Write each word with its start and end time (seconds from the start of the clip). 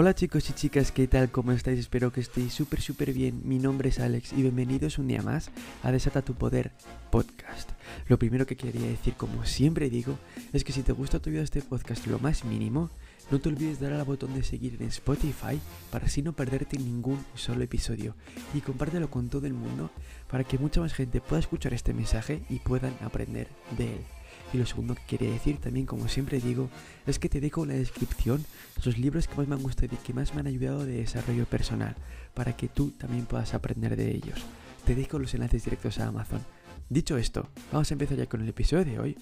Hola 0.00 0.14
chicos 0.14 0.48
y 0.48 0.52
chicas, 0.52 0.92
¿qué 0.92 1.08
tal? 1.08 1.28
¿Cómo 1.32 1.50
estáis? 1.50 1.80
Espero 1.80 2.12
que 2.12 2.20
estéis 2.20 2.54
súper 2.54 2.80
súper 2.80 3.12
bien. 3.12 3.40
Mi 3.42 3.58
nombre 3.58 3.88
es 3.88 3.98
Alex 3.98 4.32
y 4.32 4.42
bienvenidos 4.42 4.96
un 4.98 5.08
día 5.08 5.22
más 5.22 5.50
a 5.82 5.90
Desata 5.90 6.22
tu 6.22 6.34
Poder 6.34 6.70
Podcast. 7.10 7.70
Lo 8.06 8.16
primero 8.16 8.46
que 8.46 8.56
quería 8.56 8.86
decir, 8.86 9.14
como 9.14 9.44
siempre 9.44 9.90
digo, 9.90 10.16
es 10.52 10.62
que 10.62 10.70
si 10.70 10.84
te 10.84 10.92
gusta 10.92 11.18
tu 11.18 11.30
video 11.30 11.42
este 11.42 11.62
podcast 11.62 12.06
lo 12.06 12.20
más 12.20 12.44
mínimo, 12.44 12.90
no 13.32 13.40
te 13.40 13.48
olvides 13.48 13.80
de 13.80 13.90
dar 13.90 13.98
al 13.98 14.06
botón 14.06 14.34
de 14.34 14.44
seguir 14.44 14.76
en 14.78 14.86
Spotify 14.86 15.60
para 15.90 16.06
así 16.06 16.22
no 16.22 16.32
perderte 16.32 16.78
ningún 16.78 17.18
solo 17.34 17.64
episodio 17.64 18.14
y 18.54 18.60
compártelo 18.60 19.10
con 19.10 19.28
todo 19.28 19.48
el 19.48 19.54
mundo 19.54 19.90
para 20.30 20.44
que 20.44 20.58
mucha 20.58 20.80
más 20.80 20.94
gente 20.94 21.20
pueda 21.20 21.40
escuchar 21.40 21.74
este 21.74 21.92
mensaje 21.92 22.44
y 22.48 22.60
puedan 22.60 22.94
aprender 23.02 23.48
de 23.76 23.94
él. 23.94 24.17
Y 24.52 24.56
lo 24.56 24.64
segundo 24.64 24.94
que 24.94 25.02
quería 25.06 25.30
decir 25.30 25.58
también, 25.58 25.84
como 25.84 26.08
siempre 26.08 26.40
digo, 26.40 26.70
es 27.06 27.18
que 27.18 27.28
te 27.28 27.40
dejo 27.40 27.64
en 27.64 27.68
la 27.68 27.74
descripción 27.74 28.44
los 28.84 28.96
libros 28.96 29.28
que 29.28 29.36
más 29.36 29.46
me 29.46 29.54
han 29.54 29.62
gustado 29.62 29.94
y 29.94 29.98
que 29.98 30.14
más 30.14 30.34
me 30.34 30.40
han 30.40 30.46
ayudado 30.46 30.86
de 30.86 30.96
desarrollo 30.96 31.44
personal, 31.44 31.94
para 32.34 32.56
que 32.56 32.68
tú 32.68 32.90
también 32.92 33.26
puedas 33.26 33.52
aprender 33.52 33.96
de 33.96 34.10
ellos. 34.10 34.42
Te 34.86 34.94
dejo 34.94 35.18
los 35.18 35.34
enlaces 35.34 35.64
directos 35.64 35.98
a 35.98 36.06
Amazon. 36.06 36.40
Dicho 36.88 37.18
esto, 37.18 37.50
vamos 37.70 37.90
a 37.90 37.94
empezar 37.94 38.16
ya 38.16 38.26
con 38.26 38.40
el 38.40 38.48
episodio 38.48 38.86
de 38.86 38.98
hoy, 38.98 39.18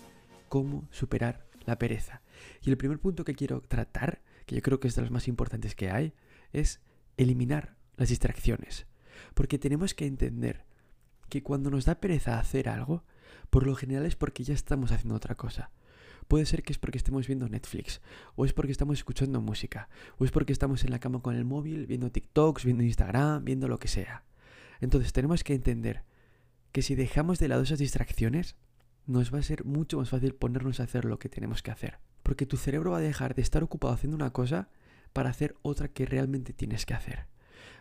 cómo 0.48 0.86
superar 0.92 1.44
la 1.64 1.76
pereza. 1.76 2.22
Y 2.62 2.70
el 2.70 2.76
primer 2.76 3.00
punto 3.00 3.24
que 3.24 3.34
quiero 3.34 3.60
tratar, 3.62 4.22
que 4.46 4.54
yo 4.54 4.62
creo 4.62 4.78
que 4.78 4.86
es 4.86 4.94
de 4.94 5.02
los 5.02 5.10
más 5.10 5.26
importantes 5.26 5.74
que 5.74 5.90
hay, 5.90 6.12
es 6.52 6.80
eliminar 7.16 7.74
las 7.96 8.10
distracciones. 8.10 8.86
Porque 9.34 9.58
tenemos 9.58 9.94
que 9.94 10.06
entender 10.06 10.64
que 11.28 11.42
cuando 11.42 11.70
nos 11.70 11.84
da 11.84 11.96
pereza 11.96 12.38
hacer 12.38 12.68
algo, 12.68 13.02
por 13.50 13.66
lo 13.66 13.74
general 13.74 14.06
es 14.06 14.16
porque 14.16 14.44
ya 14.44 14.54
estamos 14.54 14.92
haciendo 14.92 15.14
otra 15.14 15.34
cosa. 15.34 15.70
Puede 16.28 16.46
ser 16.46 16.62
que 16.62 16.72
es 16.72 16.78
porque 16.78 16.98
estemos 16.98 17.26
viendo 17.26 17.48
Netflix, 17.48 18.00
o 18.34 18.44
es 18.44 18.52
porque 18.52 18.72
estamos 18.72 18.98
escuchando 18.98 19.40
música, 19.40 19.88
o 20.18 20.24
es 20.24 20.32
porque 20.32 20.52
estamos 20.52 20.84
en 20.84 20.90
la 20.90 20.98
cama 20.98 21.20
con 21.20 21.36
el 21.36 21.44
móvil, 21.44 21.86
viendo 21.86 22.10
TikToks, 22.10 22.64
viendo 22.64 22.82
Instagram, 22.82 23.44
viendo 23.44 23.68
lo 23.68 23.78
que 23.78 23.88
sea. 23.88 24.24
Entonces 24.80 25.12
tenemos 25.12 25.44
que 25.44 25.54
entender 25.54 26.02
que 26.72 26.82
si 26.82 26.94
dejamos 26.94 27.38
de 27.38 27.48
lado 27.48 27.62
esas 27.62 27.78
distracciones, 27.78 28.56
nos 29.06 29.32
va 29.32 29.38
a 29.38 29.42
ser 29.42 29.64
mucho 29.64 29.98
más 29.98 30.10
fácil 30.10 30.34
ponernos 30.34 30.80
a 30.80 30.82
hacer 30.82 31.04
lo 31.04 31.18
que 31.18 31.28
tenemos 31.28 31.62
que 31.62 31.70
hacer. 31.70 31.98
Porque 32.22 32.44
tu 32.44 32.56
cerebro 32.56 32.90
va 32.90 32.98
a 32.98 33.02
dejar 33.02 33.34
de 33.34 33.42
estar 33.42 33.62
ocupado 33.62 33.94
haciendo 33.94 34.16
una 34.16 34.32
cosa 34.32 34.68
para 35.12 35.30
hacer 35.30 35.54
otra 35.62 35.88
que 35.88 36.06
realmente 36.06 36.52
tienes 36.52 36.84
que 36.84 36.94
hacer. 36.94 37.26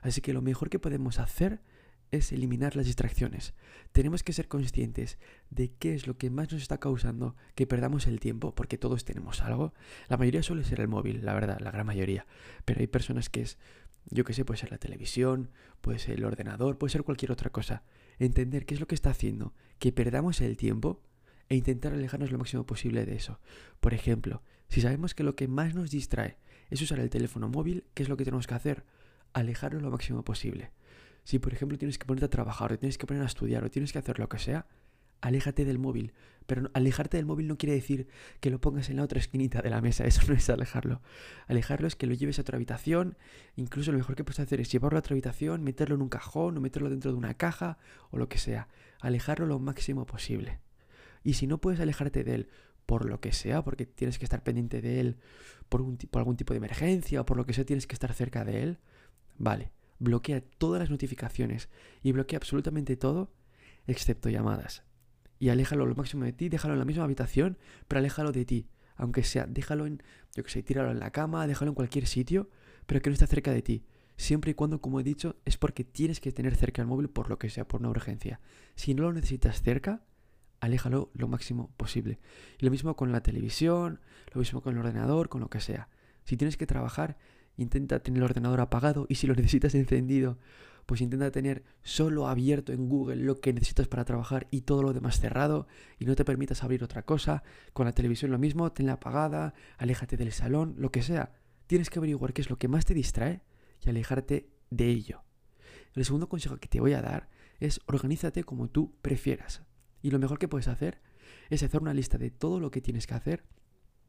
Así 0.01 0.21
que 0.21 0.33
lo 0.33 0.41
mejor 0.41 0.69
que 0.69 0.79
podemos 0.79 1.19
hacer 1.19 1.61
es 2.11 2.31
eliminar 2.31 2.75
las 2.75 2.85
distracciones. 2.85 3.53
Tenemos 3.91 4.23
que 4.23 4.33
ser 4.33 4.47
conscientes 4.47 5.17
de 5.49 5.73
qué 5.73 5.95
es 5.95 6.07
lo 6.07 6.17
que 6.17 6.29
más 6.29 6.51
nos 6.51 6.61
está 6.61 6.79
causando 6.79 7.35
que 7.55 7.67
perdamos 7.67 8.07
el 8.07 8.19
tiempo, 8.19 8.53
porque 8.53 8.77
todos 8.77 9.05
tenemos 9.05 9.41
algo. 9.41 9.73
La 10.07 10.17
mayoría 10.17 10.43
suele 10.43 10.63
ser 10.63 10.79
el 10.79 10.87
móvil, 10.87 11.25
la 11.25 11.33
verdad, 11.33 11.59
la 11.59 11.71
gran 11.71 11.85
mayoría. 11.85 12.25
Pero 12.65 12.79
hay 12.79 12.87
personas 12.87 13.29
que 13.29 13.41
es, 13.41 13.57
yo 14.09 14.23
qué 14.23 14.33
sé, 14.33 14.45
puede 14.45 14.59
ser 14.59 14.71
la 14.71 14.77
televisión, 14.77 15.51
puede 15.81 15.99
ser 15.99 16.17
el 16.17 16.25
ordenador, 16.25 16.77
puede 16.77 16.91
ser 16.91 17.03
cualquier 17.03 17.31
otra 17.31 17.49
cosa. 17.49 17.83
Entender 18.19 18.65
qué 18.65 18.75
es 18.75 18.79
lo 18.79 18.87
que 18.87 18.95
está 18.95 19.09
haciendo 19.09 19.53
que 19.79 19.91
perdamos 19.91 20.41
el 20.41 20.57
tiempo 20.57 21.01
e 21.49 21.55
intentar 21.55 21.93
alejarnos 21.93 22.31
lo 22.31 22.37
máximo 22.37 22.65
posible 22.65 23.05
de 23.05 23.15
eso. 23.15 23.39
Por 23.79 23.93
ejemplo, 23.93 24.41
si 24.69 24.81
sabemos 24.81 25.13
que 25.13 25.23
lo 25.23 25.35
que 25.35 25.47
más 25.47 25.75
nos 25.75 25.91
distrae 25.91 26.37
es 26.69 26.81
usar 26.81 26.99
el 26.99 27.09
teléfono 27.09 27.49
móvil, 27.49 27.85
¿qué 27.93 28.03
es 28.03 28.09
lo 28.09 28.17
que 28.17 28.25
tenemos 28.25 28.47
que 28.47 28.55
hacer? 28.55 28.83
Alejarlo 29.33 29.79
lo 29.79 29.91
máximo 29.91 30.23
posible. 30.23 30.71
Si 31.25 31.39
por 31.39 31.51
ejemplo 31.53 31.77
tienes 31.77 31.97
que 31.97 32.05
ponerte 32.05 32.25
a 32.25 32.29
trabajar 32.29 32.71
o 32.71 32.79
tienes 32.79 32.97
que 32.97 33.07
poner 33.07 33.23
a 33.23 33.25
estudiar 33.25 33.63
o 33.63 33.69
tienes 33.69 33.91
que 33.91 33.99
hacer 33.99 34.19
lo 34.19 34.29
que 34.29 34.37
sea, 34.37 34.67
aléjate 35.21 35.65
del 35.65 35.79
móvil. 35.79 36.13
Pero 36.45 36.69
alejarte 36.75 37.17
del 37.17 37.25
móvil 37.25 37.47
no 37.47 37.57
quiere 37.57 37.73
decir 37.73 38.07
que 38.39 38.51
lo 38.51 38.61
pongas 38.61 38.91
en 38.91 38.97
la 38.97 39.03
otra 39.03 39.17
esquinita 39.17 39.63
de 39.63 39.71
la 39.71 39.81
mesa, 39.81 40.05
eso 40.05 40.21
no 40.27 40.35
es 40.35 40.47
alejarlo. 40.51 41.01
Alejarlo 41.47 41.87
es 41.87 41.95
que 41.95 42.05
lo 42.05 42.13
lleves 42.13 42.37
a 42.37 42.43
otra 42.43 42.57
habitación, 42.57 43.17
incluso 43.55 43.91
lo 43.91 43.97
mejor 43.97 44.15
que 44.15 44.23
puedes 44.23 44.39
hacer 44.39 44.61
es 44.61 44.71
llevarlo 44.71 44.99
a 44.99 44.99
otra 44.99 45.15
habitación, 45.15 45.63
meterlo 45.63 45.95
en 45.95 46.03
un 46.03 46.09
cajón 46.09 46.57
o 46.57 46.61
meterlo 46.61 46.91
dentro 46.91 47.11
de 47.11 47.17
una 47.17 47.33
caja 47.33 47.79
o 48.11 48.19
lo 48.19 48.29
que 48.29 48.37
sea. 48.37 48.67
Alejarlo 49.01 49.47
lo 49.47 49.57
máximo 49.57 50.05
posible. 50.05 50.59
Y 51.23 51.33
si 51.33 51.47
no 51.47 51.59
puedes 51.59 51.79
alejarte 51.79 52.23
de 52.23 52.35
él 52.35 52.49
por 52.85 53.09
lo 53.09 53.19
que 53.19 53.33
sea, 53.33 53.63
porque 53.63 53.87
tienes 53.87 54.19
que 54.19 54.25
estar 54.25 54.43
pendiente 54.43 54.79
de 54.79 54.99
él 54.99 55.17
por, 55.69 55.81
por 56.11 56.19
algún 56.19 56.37
tipo 56.37 56.53
de 56.53 56.59
emergencia 56.59 57.21
o 57.21 57.25
por 57.25 57.35
lo 57.35 57.47
que 57.47 57.53
sea, 57.53 57.65
tienes 57.65 57.87
que 57.87 57.95
estar 57.95 58.13
cerca 58.13 58.45
de 58.45 58.61
él, 58.61 58.77
vale 59.39 59.71
bloquea 59.99 60.41
todas 60.57 60.79
las 60.79 60.89
notificaciones 60.89 61.69
y 62.03 62.11
bloquea 62.11 62.37
absolutamente 62.37 62.97
todo 62.97 63.33
excepto 63.87 64.29
llamadas. 64.29 64.83
Y 65.39 65.49
aléjalo 65.49 65.85
lo 65.85 65.95
máximo 65.95 66.25
de 66.25 66.33
ti, 66.33 66.49
déjalo 66.49 66.73
en 66.73 66.79
la 66.79 66.85
misma 66.85 67.03
habitación, 67.03 67.57
pero 67.87 67.99
aléjalo 67.99 68.31
de 68.31 68.45
ti. 68.45 68.69
Aunque 68.95 69.23
sea, 69.23 69.45
déjalo 69.45 69.85
en, 69.85 70.01
yo 70.33 70.43
que 70.43 70.49
sé, 70.49 70.63
tíralo 70.63 70.91
en 70.91 70.99
la 70.99 71.11
cama, 71.11 71.47
déjalo 71.47 71.71
en 71.71 71.75
cualquier 71.75 72.07
sitio, 72.07 72.49
pero 72.85 73.01
que 73.01 73.09
no 73.09 73.13
esté 73.13 73.27
cerca 73.27 73.51
de 73.51 73.61
ti. 73.61 73.85
Siempre 74.17 74.51
y 74.51 74.53
cuando, 74.53 74.79
como 74.79 74.99
he 74.99 75.03
dicho, 75.03 75.35
es 75.43 75.57
porque 75.57 75.83
tienes 75.83 76.21
que 76.21 76.31
tener 76.31 76.55
cerca 76.55 76.81
el 76.81 76.87
móvil 76.87 77.09
por 77.09 77.29
lo 77.29 77.37
que 77.37 77.49
sea, 77.49 77.67
por 77.67 77.81
una 77.81 77.89
urgencia. 77.89 78.39
Si 78.75 78.93
no 78.93 79.03
lo 79.03 79.11
necesitas 79.11 79.61
cerca, 79.61 80.05
aléjalo 80.61 81.11
lo 81.13 81.27
máximo 81.27 81.73
posible. 81.75 82.19
Y 82.57 82.65
lo 82.65 82.71
mismo 82.71 82.95
con 82.95 83.11
la 83.11 83.21
televisión, 83.21 83.99
lo 84.33 84.39
mismo 84.39 84.61
con 84.61 84.73
el 84.73 84.79
ordenador, 84.79 85.27
con 85.27 85.41
lo 85.41 85.49
que 85.49 85.59
sea. 85.59 85.89
Si 86.23 86.37
tienes 86.37 86.55
que 86.55 86.65
trabajar, 86.65 87.17
intenta 87.57 87.99
tener 87.99 88.19
el 88.19 88.23
ordenador 88.23 88.61
apagado 88.61 89.05
y 89.09 89.15
si 89.15 89.27
lo 89.27 89.35
necesitas 89.35 89.75
encendido, 89.75 90.37
pues 90.85 91.01
intenta 91.01 91.31
tener 91.31 91.63
solo 91.83 92.27
abierto 92.27 92.71
en 92.71 92.87
Google 92.87 93.17
lo 93.17 93.39
que 93.39 93.53
necesitas 93.53 93.87
para 93.87 94.05
trabajar 94.05 94.47
y 94.51 94.61
todo 94.61 94.83
lo 94.83 94.93
demás 94.93 95.19
cerrado 95.19 95.67
y 95.97 96.05
no 96.05 96.15
te 96.15 96.25
permitas 96.25 96.63
abrir 96.63 96.83
otra 96.83 97.03
cosa. 97.03 97.43
Con 97.73 97.85
la 97.85 97.93
televisión 97.93 98.31
lo 98.31 98.37
mismo, 98.37 98.71
tenla 98.71 98.93
apagada, 98.93 99.53
aléjate 99.77 100.17
del 100.17 100.31
salón, 100.31 100.75
lo 100.77 100.91
que 100.91 101.01
sea. 101.01 101.33
Tienes 101.67 101.89
que 101.89 101.99
averiguar 101.99 102.33
qué 102.33 102.41
es 102.41 102.49
lo 102.49 102.57
que 102.57 102.67
más 102.67 102.85
te 102.85 102.93
distrae 102.93 103.41
y 103.83 103.89
alejarte 103.89 104.49
de 104.69 104.89
ello. 104.89 105.23
El 105.95 106.05
segundo 106.05 106.29
consejo 106.29 106.57
que 106.57 106.67
te 106.67 106.79
voy 106.79 106.93
a 106.93 107.01
dar 107.01 107.29
es 107.59 107.79
organízate 107.87 108.43
como 108.43 108.69
tú 108.69 108.95
prefieras. 109.01 109.63
Y 110.01 110.11
lo 110.11 110.19
mejor 110.19 110.37
que 110.37 110.47
puedes 110.47 110.67
hacer 110.67 111.01
es 111.49 111.63
hacer 111.63 111.81
una 111.81 111.93
lista 111.93 112.17
de 112.17 112.29
todo 112.29 112.59
lo 112.59 112.69
que 112.69 112.81
tienes 112.81 113.07
que 113.07 113.15
hacer 113.15 113.43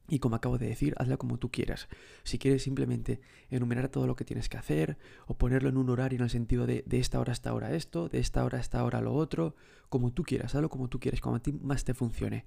y 0.09 0.19
como 0.21 0.37
acabo 0.37 0.59
de 0.59 0.69
decir, 0.69 0.95
hazla 0.99 1.17
como 1.17 1.39
tú 1.39 1.51
quieras. 1.51 1.89
Si 2.23 2.39
quieres 2.39 2.63
simplemente 2.63 3.21
enumerar 3.51 3.89
todo 3.89 4.07
lo 4.07 4.17
que 4.17 4.25
tienes 4.25 4.49
que 4.49 4.57
hacer 4.57 4.99
o 5.27 5.37
ponerlo 5.37 5.69
en 5.69 5.77
un 5.77 5.91
horario 5.91 6.19
en 6.19 6.25
el 6.25 6.31
sentido 6.31 6.67
de 6.67 6.85
de 6.87 6.99
esta 6.99 7.21
hora 7.21 7.33
a 7.33 7.35
esta 7.35 7.53
hora 7.55 7.75
esto, 7.75 8.09
de 8.09 8.19
esta 8.19 8.45
hora 8.45 8.59
a 8.59 8.61
esta 8.61 8.85
hora 8.85 9.01
lo 9.01 9.15
otro, 9.15 9.57
como 9.89 10.13
tú 10.13 10.23
quieras, 10.23 10.55
hazlo 10.55 10.69
como 10.69 10.89
tú 10.89 11.01
quieras, 11.01 11.21
como 11.21 11.37
a 11.37 11.41
ti 11.41 11.53
más 11.53 11.85
te 11.85 11.95
funcione. 11.95 12.47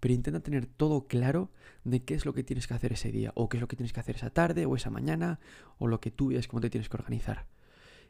Pero 0.00 0.14
intenta 0.14 0.40
tener 0.40 0.66
todo 0.66 1.06
claro 1.06 1.50
de 1.84 2.04
qué 2.04 2.14
es 2.14 2.26
lo 2.26 2.34
que 2.34 2.44
tienes 2.44 2.66
que 2.66 2.74
hacer 2.74 2.92
ese 2.92 3.10
día, 3.12 3.32
o 3.34 3.48
qué 3.48 3.56
es 3.56 3.60
lo 3.60 3.68
que 3.68 3.76
tienes 3.76 3.92
que 3.92 4.00
hacer 4.00 4.16
esa 4.16 4.30
tarde, 4.30 4.66
o 4.66 4.76
esa 4.76 4.90
mañana, 4.90 5.40
o 5.78 5.86
lo 5.86 6.00
que 6.00 6.10
tú 6.10 6.28
veas 6.28 6.48
cómo 6.48 6.60
te 6.60 6.70
tienes 6.70 6.88
que 6.88 6.96
organizar. 6.96 7.46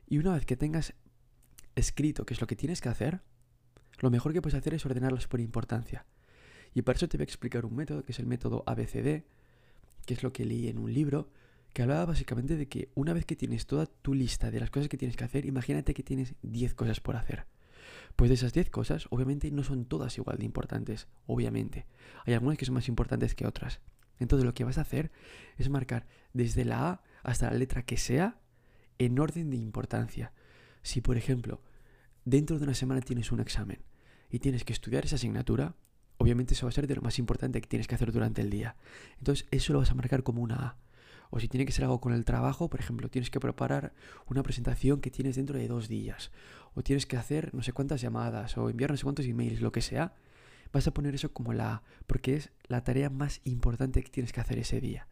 Y 0.07 0.19
una 0.19 0.33
vez 0.33 0.47
que 0.47 0.57
tengas 0.57 0.95
escrito 1.77 2.25
qué 2.25 2.35
es 2.35 2.41
lo 2.41 2.47
que 2.47 2.57
tienes 2.57 2.81
que 2.81 2.89
hacer, 2.89 3.21
lo 4.01 4.11
mejor 4.11 4.33
que 4.33 4.43
puedes 4.43 4.59
hacer 4.59 4.75
es 4.75 4.85
ordenarlos 4.85 5.29
por 5.29 5.41
importancia. 5.41 6.05
Y 6.75 6.83
para 6.83 6.97
eso 6.97 7.09
te 7.09 7.17
voy 7.17 7.23
a 7.23 7.25
explicar 7.25 7.65
un 7.65 7.77
método 7.77 8.03
que 8.03 8.13
es 8.13 8.19
el 8.19 8.27
método 8.27 8.65
ABCD, 8.67 9.23
que 10.07 10.15
es 10.15 10.23
lo 10.23 10.33
que 10.33 10.45
leí 10.45 10.69
en 10.69 10.79
un 10.79 10.93
libro, 10.93 11.31
que 11.73 11.83
hablaba 11.83 12.07
básicamente 12.07 12.57
de 12.57 12.69
que 12.69 12.91
una 12.95 13.13
vez 13.13 13.25
que 13.25 13.37
tienes 13.37 13.67
toda 13.67 13.87
tu 13.87 14.15
lista 14.15 14.51
de 14.51 14.61
las 14.61 14.71
cosas 14.71 14.89
que 14.89 14.97
tienes 14.97 15.17
que 15.17 15.25
hacer, 15.25 15.47
imagínate 15.47 15.95
que 15.95 16.03
tienes 16.03 16.35
10 16.43 16.75
cosas 16.75 17.01
por 17.01 17.17
hacer. 17.17 17.47
Pues 18.17 18.29
de 18.29 18.35
esas 18.35 18.53
10 18.53 18.71
cosas, 18.71 19.07
obviamente 19.11 19.51
no 19.51 19.65
son 19.65 19.85
todas 19.85 20.17
igual 20.19 20.39
de 20.39 20.45
importantes, 20.45 21.09
obviamente. 21.27 21.87
Hay 22.27 22.35
algunas 22.35 22.59
que 22.59 22.65
son 22.65 22.75
más 22.75 22.89
importantes 22.89 23.35
que 23.35 23.47
otras. 23.47 23.81
Entonces 24.19 24.45
lo 24.45 24.55
que 24.55 24.65
vas 24.65 24.79
a 24.79 24.83
hacer 24.83 25.11
es 25.59 25.69
marcar 25.69 26.07
desde 26.33 26.65
la 26.65 26.91
A 26.91 27.03
hasta 27.23 27.51
la 27.51 27.59
letra 27.59 27.85
que 27.85 27.97
sea 27.97 28.39
en 28.99 29.19
orden 29.19 29.51
de 29.51 29.57
importancia. 29.57 30.33
Si 30.83 31.01
por 31.01 31.17
ejemplo, 31.17 31.61
dentro 32.25 32.59
de 32.59 32.65
una 32.65 32.75
semana 32.75 33.01
tienes 33.01 33.33
un 33.33 33.41
examen 33.41 33.83
y 34.31 34.39
tienes 34.39 34.65
que 34.65 34.73
estudiar 34.73 35.05
esa 35.05 35.17
asignatura, 35.17 35.75
obviamente 36.19 36.55
eso 36.55 36.67
va 36.67 36.71
a 36.71 36.73
ser 36.73 36.87
de 36.87 36.95
lo 36.95 37.03
más 37.03 37.19
importante 37.19 37.61
que 37.61 37.69
tienes 37.69 37.87
que 37.87 37.95
hacer 37.95 38.13
durante 38.13 38.41
el 38.41 38.51
día. 38.51 38.77
Entonces 39.19 39.47
eso 39.51 39.73
lo 39.73 39.81
vas 39.81 39.91
a 39.91 39.95
marcar 39.95 40.23
como 40.23 40.43
una 40.43 40.55
A. 40.57 40.77
O 41.31 41.41
si 41.41 41.49
tiene 41.49 41.67
que 41.67 41.73
ser 41.73 41.85
algo 41.85 42.01
con 42.01 42.13
el 42.13 42.25
trabajo, 42.25 42.69
por 42.69 42.81
ejemplo, 42.81 43.09
tienes 43.09 43.31
que 43.31 43.41
preparar 43.41 43.93
una 44.29 44.43
presentación 44.43 45.01
que 45.01 45.11
tienes 45.11 45.37
dentro 45.37 45.59
de 45.59 45.67
dos 45.67 45.89
días. 45.89 46.31
O 46.75 46.83
tienes 46.83 47.07
que 47.07 47.17
hacer 47.17 47.53
no 47.55 47.63
sé 47.63 47.73
cuántas 47.73 48.01
llamadas 48.01 48.57
o 48.57 48.71
enviar 48.71 48.91
no 48.91 48.97
sé 48.97 49.03
cuántos 49.03 49.27
emails, 49.27 49.61
lo 49.61 49.73
que 49.73 49.81
sea. 49.81 50.13
Vas 50.73 50.87
a 50.87 50.95
poner 50.95 51.15
eso 51.15 51.33
como 51.33 51.53
la 51.53 51.75
A, 51.75 51.83
porque 52.07 52.37
es 52.37 52.51
la 52.69 52.85
tarea 52.85 53.11
más 53.11 53.41
importante 53.45 54.03
que 54.03 54.11
tienes 54.11 54.33
que 54.33 54.41
hacer 54.41 54.59
ese 54.59 54.81
día. 54.81 55.07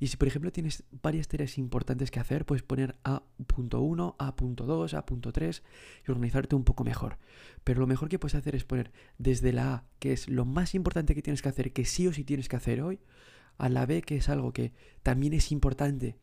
Y 0.00 0.08
si 0.08 0.16
por 0.16 0.28
ejemplo 0.28 0.52
tienes 0.52 0.84
varias 1.02 1.28
tareas 1.28 1.58
importantes 1.58 2.10
que 2.10 2.20
hacer, 2.20 2.44
puedes 2.44 2.62
poner 2.62 2.96
A.1, 3.04 4.16
A.2, 4.18 4.94
A.3 4.94 5.62
y 6.06 6.10
organizarte 6.10 6.56
un 6.56 6.64
poco 6.64 6.84
mejor. 6.84 7.18
Pero 7.64 7.80
lo 7.80 7.86
mejor 7.86 8.08
que 8.08 8.18
puedes 8.18 8.34
hacer 8.34 8.54
es 8.54 8.64
poner 8.64 8.92
desde 9.18 9.52
la 9.52 9.74
A, 9.74 9.84
que 9.98 10.12
es 10.12 10.28
lo 10.28 10.44
más 10.44 10.74
importante 10.74 11.14
que 11.14 11.22
tienes 11.22 11.42
que 11.42 11.48
hacer, 11.48 11.72
que 11.72 11.84
sí 11.84 12.06
o 12.06 12.12
sí 12.12 12.24
tienes 12.24 12.48
que 12.48 12.56
hacer 12.56 12.80
hoy, 12.80 13.00
a 13.58 13.68
la 13.68 13.86
B, 13.86 14.02
que 14.02 14.16
es 14.16 14.28
algo 14.28 14.52
que 14.52 14.72
también 15.02 15.32
es 15.32 15.52
importante, 15.52 16.16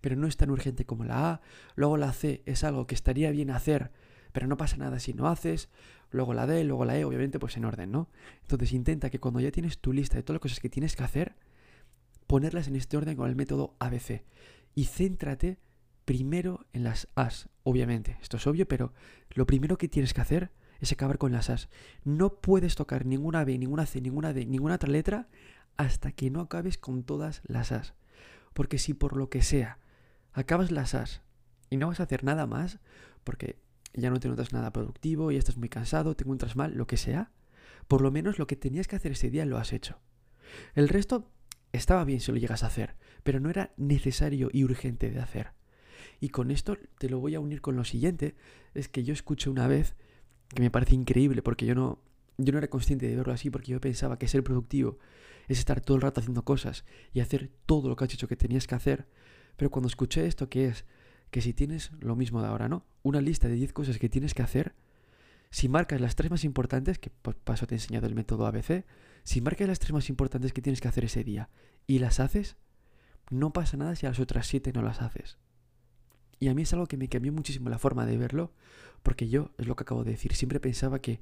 pero 0.00 0.16
no 0.16 0.26
es 0.26 0.36
tan 0.36 0.50
urgente 0.50 0.84
como 0.84 1.04
la 1.04 1.30
A. 1.30 1.40
Luego 1.74 1.96
la 1.96 2.12
C 2.12 2.42
es 2.46 2.64
algo 2.64 2.86
que 2.86 2.94
estaría 2.94 3.30
bien 3.30 3.50
hacer, 3.50 3.90
pero 4.32 4.46
no 4.46 4.56
pasa 4.56 4.76
nada 4.76 5.00
si 5.00 5.14
no 5.14 5.28
haces. 5.28 5.68
Luego 6.10 6.34
la 6.34 6.46
D, 6.46 6.62
luego 6.64 6.84
la 6.84 6.98
E, 6.98 7.04
obviamente 7.04 7.38
pues 7.38 7.56
en 7.56 7.64
orden, 7.64 7.90
¿no? 7.90 8.08
Entonces 8.42 8.72
intenta 8.72 9.10
que 9.10 9.18
cuando 9.18 9.40
ya 9.40 9.50
tienes 9.50 9.78
tu 9.78 9.92
lista 9.92 10.16
de 10.16 10.22
todas 10.22 10.36
las 10.36 10.42
cosas 10.42 10.60
que 10.60 10.68
tienes 10.68 10.94
que 10.94 11.02
hacer, 11.02 11.34
ponerlas 12.32 12.66
en 12.66 12.76
este 12.76 12.96
orden 12.96 13.14
con 13.14 13.28
el 13.28 13.36
método 13.36 13.76
ABC. 13.78 14.24
y 14.74 14.86
céntrate 14.86 15.58
primero 16.06 16.64
en 16.72 16.82
las 16.82 17.08
As, 17.14 17.50
obviamente. 17.62 18.16
Esto 18.22 18.38
es 18.38 18.46
obvio, 18.46 18.66
pero 18.66 18.94
lo 19.34 19.44
primero 19.44 19.76
que 19.76 19.86
tienes 19.86 20.14
que 20.14 20.22
hacer 20.22 20.50
es 20.80 20.90
acabar 20.92 21.18
con 21.18 21.32
las 21.32 21.50
As. 21.50 21.68
No 22.04 22.40
puedes 22.40 22.74
tocar 22.74 23.04
ninguna 23.04 23.44
B, 23.44 23.58
ninguna 23.58 23.84
C, 23.84 24.00
ninguna 24.00 24.32
D, 24.32 24.46
ninguna 24.46 24.76
otra 24.76 24.88
letra 24.88 25.28
hasta 25.76 26.12
que 26.12 26.30
no 26.30 26.40
acabes 26.40 26.78
con 26.78 27.02
todas 27.02 27.42
las 27.44 27.70
As. 27.70 27.92
Porque 28.54 28.78
si 28.78 28.94
por 28.94 29.14
lo 29.14 29.28
que 29.28 29.42
sea 29.42 29.78
acabas 30.32 30.70
las 30.70 30.94
As 30.94 31.20
y 31.68 31.76
no 31.76 31.88
vas 31.88 32.00
a 32.00 32.04
hacer 32.04 32.24
nada 32.24 32.46
más, 32.46 32.78
porque 33.24 33.58
ya 33.92 34.08
no 34.08 34.20
te 34.20 34.30
notas 34.30 34.54
nada 34.54 34.72
productivo, 34.72 35.30
ya 35.32 35.38
estás 35.38 35.58
muy 35.58 35.68
cansado, 35.68 36.16
te 36.16 36.24
encuentras 36.24 36.56
mal, 36.56 36.78
lo 36.78 36.86
que 36.86 36.96
sea, 36.96 37.30
por 37.88 38.00
lo 38.00 38.10
menos 38.10 38.38
lo 38.38 38.46
que 38.46 38.56
tenías 38.56 38.88
que 38.88 38.96
hacer 38.96 39.12
ese 39.12 39.28
día 39.28 39.44
lo 39.44 39.58
has 39.58 39.74
hecho. 39.74 39.98
El 40.74 40.88
resto 40.88 41.30
estaba 41.72 42.04
bien 42.04 42.20
si 42.20 42.32
lo 42.32 42.38
llegas 42.38 42.62
a 42.62 42.66
hacer, 42.66 42.96
pero 43.22 43.40
no 43.40 43.50
era 43.50 43.72
necesario 43.76 44.50
y 44.52 44.64
urgente 44.64 45.10
de 45.10 45.20
hacer. 45.20 45.52
Y 46.20 46.28
con 46.28 46.50
esto 46.50 46.76
te 46.98 47.08
lo 47.08 47.18
voy 47.18 47.34
a 47.34 47.40
unir 47.40 47.60
con 47.60 47.76
lo 47.76 47.84
siguiente, 47.84 48.34
es 48.74 48.88
que 48.88 49.04
yo 49.04 49.12
escuché 49.12 49.50
una 49.50 49.66
vez 49.66 49.94
que 50.48 50.62
me 50.62 50.70
parece 50.70 50.94
increíble 50.94 51.42
porque 51.42 51.66
yo 51.66 51.74
no 51.74 51.98
yo 52.38 52.52
no 52.52 52.58
era 52.58 52.68
consciente 52.68 53.06
de 53.06 53.16
verlo 53.16 53.32
así 53.32 53.50
porque 53.50 53.72
yo 53.72 53.80
pensaba 53.80 54.18
que 54.18 54.28
ser 54.28 54.42
productivo 54.42 54.98
es 55.48 55.58
estar 55.58 55.80
todo 55.80 55.96
el 55.96 56.02
rato 56.02 56.20
haciendo 56.20 56.44
cosas 56.44 56.84
y 57.12 57.20
hacer 57.20 57.50
todo 57.66 57.88
lo 57.88 57.96
que 57.96 58.04
has 58.04 58.10
dicho 58.10 58.28
que 58.28 58.36
tenías 58.36 58.66
que 58.66 58.74
hacer, 58.74 59.06
pero 59.56 59.70
cuando 59.70 59.88
escuché 59.88 60.26
esto 60.26 60.48
que 60.48 60.66
es 60.66 60.84
que 61.30 61.40
si 61.40 61.52
tienes 61.52 61.90
lo 62.00 62.14
mismo 62.16 62.42
de 62.42 62.48
ahora, 62.48 62.68
¿no? 62.68 62.84
Una 63.02 63.20
lista 63.20 63.48
de 63.48 63.54
10 63.54 63.72
cosas 63.72 63.98
que 63.98 64.08
tienes 64.08 64.34
que 64.34 64.42
hacer, 64.42 64.74
si 65.50 65.68
marcas 65.68 66.00
las 66.00 66.14
tres 66.14 66.30
más 66.30 66.44
importantes, 66.44 66.98
que 66.98 67.10
por 67.10 67.36
paso 67.36 67.66
te 67.66 67.74
he 67.74 67.78
enseñado 67.78 68.06
el 68.06 68.14
método 68.14 68.46
ABC, 68.46 68.84
si 69.24 69.40
marcas 69.40 69.68
las 69.68 69.78
tres 69.78 69.92
más 69.92 70.08
importantes 70.08 70.52
que 70.52 70.62
tienes 70.62 70.80
que 70.80 70.88
hacer 70.88 71.04
ese 71.04 71.24
día 71.24 71.48
y 71.86 71.98
las 71.98 72.20
haces, 72.20 72.56
no 73.30 73.52
pasa 73.52 73.76
nada 73.76 73.94
si 73.96 74.06
a 74.06 74.10
las 74.10 74.20
otras 74.20 74.46
siete 74.46 74.72
no 74.72 74.82
las 74.82 75.00
haces. 75.00 75.38
Y 76.38 76.48
a 76.48 76.54
mí 76.54 76.62
es 76.62 76.72
algo 76.72 76.86
que 76.86 76.96
me 76.96 77.08
cambió 77.08 77.32
muchísimo 77.32 77.70
la 77.70 77.78
forma 77.78 78.04
de 78.04 78.18
verlo, 78.18 78.52
porque 79.02 79.28
yo, 79.28 79.52
es 79.58 79.66
lo 79.66 79.76
que 79.76 79.82
acabo 79.82 80.04
de 80.04 80.12
decir, 80.12 80.34
siempre 80.34 80.60
pensaba 80.60 81.00
que 81.00 81.20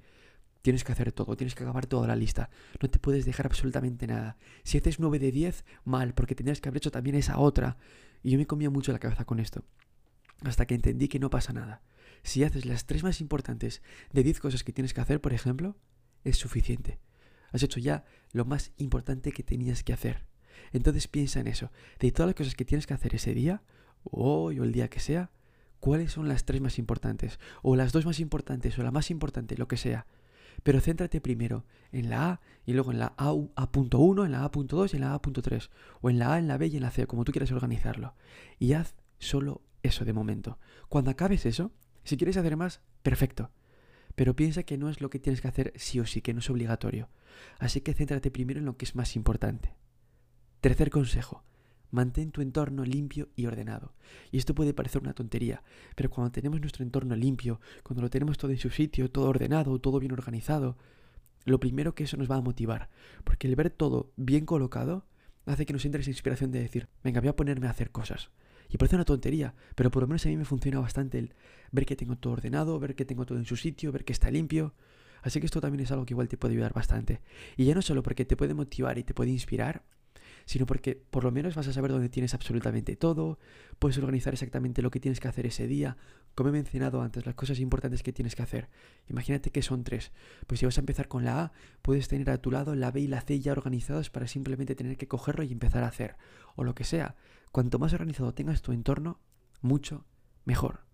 tienes 0.63 0.85
que 0.85 0.93
hacer 0.93 1.13
todo, 1.13 1.37
tienes 1.37 1.55
que 1.55 1.63
acabar 1.63 1.87
toda 1.87 2.07
la 2.07 2.17
lista, 2.17 2.51
no 2.81 2.89
te 2.89 2.99
puedes 2.99 3.25
dejar 3.25 3.47
absolutamente 3.47 4.07
nada. 4.07 4.37
Si 4.63 4.79
haces 4.79 4.99
9 4.99 5.19
de 5.19 5.33
10, 5.33 5.65
mal, 5.85 6.15
porque 6.15 6.35
tenías 6.35 6.61
que 6.61 6.69
haber 6.69 6.79
hecho 6.79 6.91
también 6.91 7.17
esa 7.17 7.39
otra. 7.39 7.77
Y 8.23 8.31
yo 8.31 8.39
me 8.39 8.47
comía 8.47 8.71
mucho 8.71 8.93
la 8.93 8.99
cabeza 8.99 9.25
con 9.25 9.41
esto, 9.41 9.65
hasta 10.43 10.67
que 10.67 10.75
entendí 10.75 11.09
que 11.09 11.19
no 11.19 11.31
pasa 11.31 11.53
nada. 11.53 11.83
Si 12.23 12.45
haces 12.45 12.67
las 12.67 12.87
tres 12.87 13.03
más 13.03 13.21
importantes 13.21 13.83
de 14.13 14.23
10 14.23 14.41
cosas 14.41 14.65
que 14.65 14.73
tienes 14.73 14.93
que 14.93 15.01
hacer, 15.01 15.21
por 15.21 15.33
ejemplo, 15.33 15.77
es 16.25 16.37
suficiente. 16.37 16.99
Has 17.53 17.63
hecho 17.63 17.81
ya 17.81 18.05
lo 18.33 18.45
más 18.45 18.73
importante 18.77 19.33
que 19.33 19.43
tenías 19.43 19.83
que 19.83 19.93
hacer. 19.93 20.25
Entonces 20.73 21.09
piensa 21.09 21.41
en 21.41 21.49
eso. 21.49 21.71
De 21.99 22.13
todas 22.13 22.29
las 22.29 22.37
cosas 22.37 22.55
que 22.55 22.65
tienes 22.65 22.87
que 22.87 22.95
hacer 22.95 23.15
ese 23.15 23.35
día, 23.35 23.63
hoy 24.05 24.59
o 24.59 24.65
el 24.65 24.73
día 24.73 24.89
que 24.89 25.01
sea, 25.01 25.31
¿cuáles 25.81 26.13
son 26.13 26.29
las 26.29 26.45
tres 26.45 26.61
más 26.61 26.79
importantes? 26.79 27.39
O 27.63 27.77
las 27.77 27.93
dos 27.93 28.07
más 28.07 28.21
importantes, 28.21 28.79
o 28.79 28.83
la 28.83 28.91
más 28.91 29.11
importante, 29.11 29.57
lo 29.57 29.69
que 29.69 29.77
sea. 29.77 30.07
Pero 30.63 30.81
céntrate 30.81 31.21
primero 31.21 31.65
en 31.91 32.11
la 32.11 32.31
A 32.31 32.41
y 32.67 32.73
luego 32.73 32.93
en 32.93 32.99
la 32.99 33.15
A.1, 33.17 34.25
en 34.25 34.33
la 34.33 34.45
A.2 34.45 34.93
y 34.93 34.97
en 34.97 35.03
la 35.03 35.15
A.3. 35.15 35.71
O 36.01 36.11
en 36.11 36.19
la 36.19 36.35
A, 36.35 36.39
en 36.39 36.49
la 36.49 36.59
B 36.59 36.67
y 36.67 36.77
en 36.77 36.83
la 36.83 36.91
C, 36.91 37.07
como 37.07 37.25
tú 37.25 37.33
quieras 37.33 37.53
organizarlo. 37.53 38.15
Y 38.59 38.75
haz 38.75 38.95
solo 39.19 39.63
eso 39.83 40.05
de 40.05 40.13
momento. 40.13 40.59
Cuando 40.89 41.11
acabes 41.11 41.47
eso, 41.47 41.73
si 42.05 42.17
quieres 42.17 42.37
hacer 42.37 42.57
más, 42.57 42.81
perfecto. 43.03 43.51
Pero 44.15 44.37
piensa 44.37 44.63
que 44.63 44.79
no 44.79 44.89
es 44.89 45.01
lo 45.01 45.11
que 45.11 45.19
tienes 45.19 45.41
que 45.41 45.49
hacer 45.49 45.73
sí 45.77 46.01
o 46.01 46.07
sí, 46.07 46.23
que 46.23 46.33
no 46.35 46.41
es 46.41 46.51
obligatorio. 46.51 47.09
Así 47.59 47.81
que 47.81 47.95
céntrate 47.95 48.31
primero 48.31 48.61
en 48.61 48.67
lo 48.67 48.77
que 48.77 48.85
es 48.85 48.95
más 48.95 49.17
importante. 49.17 49.75
Tercer 50.61 50.91
consejo. 50.91 51.45
Mantén 51.91 52.31
tu 52.31 52.41
entorno 52.41 52.85
limpio 52.85 53.31
y 53.35 53.47
ordenado. 53.47 53.95
Y 54.31 54.39
esto 54.39 54.55
puede 54.55 54.75
parecer 54.75 55.03
una 55.03 55.13
tontería, 55.13 55.65
pero 55.97 56.09
cuando 56.09 56.31
tenemos 56.31 56.61
nuestro 56.61 56.85
entorno 56.85 57.17
limpio, 57.17 57.61
cuando 57.83 58.03
lo 58.03 58.11
tenemos 58.11 58.39
todo 58.39 58.53
en 58.53 58.59
su 58.59 58.71
sitio, 58.71 59.11
todo 59.11 59.29
ordenado, 59.29 59.77
todo 59.81 59.99
bien 59.99 60.13
organizado, 60.13 60.77
lo 61.45 61.59
primero 61.59 61.95
que 61.95 62.05
eso 62.05 62.17
nos 62.17 62.31
va 62.31 62.37
a 62.37 62.41
motivar, 62.41 62.91
porque 63.25 63.49
el 63.49 63.57
ver 63.57 63.71
todo 63.71 64.13
bien 64.17 64.47
colocado 64.47 65.07
hace 65.47 65.67
que 65.67 65.73
nos 65.73 65.85
entre 65.85 66.03
esa 66.03 66.11
inspiración 66.11 66.53
de 66.53 66.61
decir, 66.61 66.89
venga, 67.03 67.21
voy 67.21 67.29
a 67.29 67.37
ponerme 67.37 67.67
a 67.67 67.71
hacer 67.71 67.91
cosas. 67.91 68.31
Y 68.71 68.79
parece 68.79 68.97
una 68.97 69.05
tontería, 69.05 69.55
pero 69.75 69.91
por 69.91 70.03
lo 70.03 70.07
menos 70.07 70.25
a 70.27 70.29
mí 70.29 70.37
me 70.37 70.45
funciona 70.45 70.79
bastante 70.81 71.19
el 71.19 71.35
ver 71.73 71.87
que 71.87 71.97
tengo 71.97 72.17
todo 72.17 72.35
ordenado, 72.35 72.79
ver 72.79 72.95
que 72.95 73.05
tengo 73.05 73.27
todo 73.27 73.39
en 73.39 73.45
su 73.45 73.57
sitio, 73.57 73.93
ver 73.93 74.05
que 74.05 74.13
está 74.13 74.31
limpio. 74.31 74.75
Así 75.23 75.41
que 75.41 75.47
esto 75.47 75.61
también 75.61 75.85
es 75.85 75.91
algo 75.91 76.07
que 76.07 76.15
igual 76.15 76.29
te 76.29 76.37
puede 76.37 76.55
ayudar 76.55 76.73
bastante. 76.73 77.21
Y 77.57 77.65
ya 77.65 77.75
no 77.75 77.83
solo 77.83 78.03
porque 78.03 78.25
te 78.25 78.37
puede 78.37 78.55
motivar 78.55 78.97
y 78.99 79.05
te 79.05 79.13
puede 79.13 79.31
inspirar, 79.31 79.83
sino 80.47 80.67
porque 80.67 80.97
por 80.97 81.25
lo 81.25 81.31
menos 81.31 81.55
vas 81.55 81.69
a 81.69 81.73
saber 81.73 81.91
dónde 81.91 82.09
tienes 82.09 82.35
absolutamente 82.35 82.97
todo, 82.97 83.39
puedes 83.79 83.99
organizar 83.99 84.33
exactamente 84.33 84.83
lo 84.83 84.91
que 84.91 85.01
tienes 85.01 85.21
que 85.21 85.29
hacer 85.29 85.47
ese 85.47 85.67
día, 85.67 85.97
como 86.35 86.49
he 86.49 86.53
mencionado 86.53 87.03
antes, 87.03 87.27
las 87.27 87.35
cosas 87.35 87.61
importantes 87.61 88.03
que 88.03 88.13
tienes 88.13 88.35
que 88.35 88.43
hacer. 88.43 88.69
Imagínate 89.09 89.51
que 89.51 89.63
son 89.63 89.85
tres. 89.85 90.13
Pues 90.47 90.61
si 90.61 90.67
vas 90.67 90.79
a 90.79 90.81
empezar 90.81 91.09
con 91.09 91.25
la 91.25 91.43
A, 91.43 91.53
puedes 91.83 92.09
tener 92.09 92.31
a 92.31 92.39
tu 92.39 92.51
lado 92.51 92.75
la 92.75 92.91
B 92.91 93.01
y 93.01 93.09
la 93.09 93.21
C 93.21 93.41
ya 93.41 93.53
organizados 93.53 94.11
para 94.11 94.27
simplemente 94.27 94.75
tener 94.75 94.97
que 94.97 95.09
cogerlo 95.09 95.45
y 95.45 95.53
empezar 95.53 95.85
a 95.85 95.89
hacer. 95.89 96.17
O 96.57 96.65
lo 96.65 96.75
que 96.75 96.85
sea. 96.85 97.17
Cuanto 97.53 97.79
más 97.79 97.93
organizado 97.93 98.33
tengas 98.33 98.63
tu 98.63 98.73
entorno, 98.73 99.21
mucho 99.61 100.05
mejor. 100.45 100.85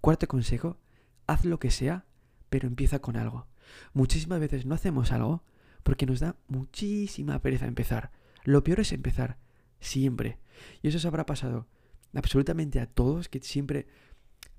Cuarto 0.00 0.26
consejo, 0.26 0.78
haz 1.26 1.44
lo 1.44 1.58
que 1.58 1.70
sea, 1.70 2.06
pero 2.48 2.66
empieza 2.66 3.00
con 3.00 3.16
algo. 3.16 3.46
Muchísimas 3.92 4.40
veces 4.40 4.66
no 4.66 4.74
hacemos 4.74 5.12
algo 5.12 5.44
porque 5.82 6.06
nos 6.06 6.20
da 6.20 6.36
muchísima 6.48 7.40
pereza 7.40 7.66
empezar. 7.66 8.10
Lo 8.44 8.64
peor 8.64 8.80
es 8.80 8.92
empezar, 8.92 9.38
siempre. 9.78 10.38
Y 10.82 10.88
eso 10.88 10.98
se 10.98 11.06
habrá 11.06 11.26
pasado 11.26 11.68
absolutamente 12.14 12.80
a 12.80 12.86
todos, 12.86 13.28
que 13.28 13.40
siempre 13.40 13.86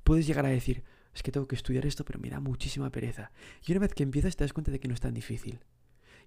puedes 0.04 0.26
llegar 0.28 0.46
a 0.46 0.50
decir, 0.50 0.84
es 1.14 1.24
que 1.24 1.32
tengo 1.32 1.48
que 1.48 1.56
estudiar 1.56 1.86
esto, 1.86 2.06
pero 2.06 2.20
me 2.20 2.30
da 2.30 2.40
muchísima 2.40 2.92
pereza. 2.92 3.32
Y 3.66 3.74
una 3.74 3.82
vez 3.82 3.94
que 3.94 4.04
empiezas 4.04 4.36
te 4.36 4.44
das 4.44 4.54
cuenta 4.54 4.72
de 4.72 4.80
que 4.80 4.88
no 4.88 4.94
es 4.94 5.02
tan 5.02 5.14
difícil. 5.14 5.60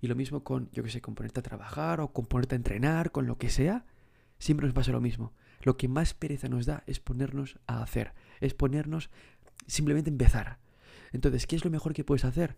Y 0.01 0.07
lo 0.07 0.17
mismo 0.17 0.45
con, 0.45 0.71
yo 0.73 0.83
que 0.83 0.91
sé, 0.91 1.01
con 1.01 1.15
ponerte 1.15 1.41
a 1.41 1.43
trabajar 1.43 2.01
o 2.01 2.13
con 2.13 2.27
ponerte 2.27 2.55
a 2.55 2.57
entrenar, 2.57 3.11
con 3.11 3.27
lo 3.27 3.39
que 3.39 3.49
sea, 3.49 3.87
siempre 4.39 4.67
nos 4.67 4.75
pasa 4.75 4.93
lo 4.93 5.01
mismo. 5.01 5.33
Lo 5.63 5.77
que 5.77 5.89
más 5.89 6.15
pereza 6.15 6.49
nos 6.49 6.67
da 6.67 6.85
es 6.87 7.01
ponernos 7.01 7.59
a 7.67 7.83
hacer, 7.83 8.13
es 8.41 8.55
ponernos 8.55 9.11
simplemente 9.67 10.11
empezar. 10.11 10.59
Entonces, 11.13 11.47
¿qué 11.47 11.57
es 11.57 11.65
lo 11.65 11.71
mejor 11.71 11.95
que 11.95 12.05
puedes 12.05 12.25
hacer? 12.25 12.57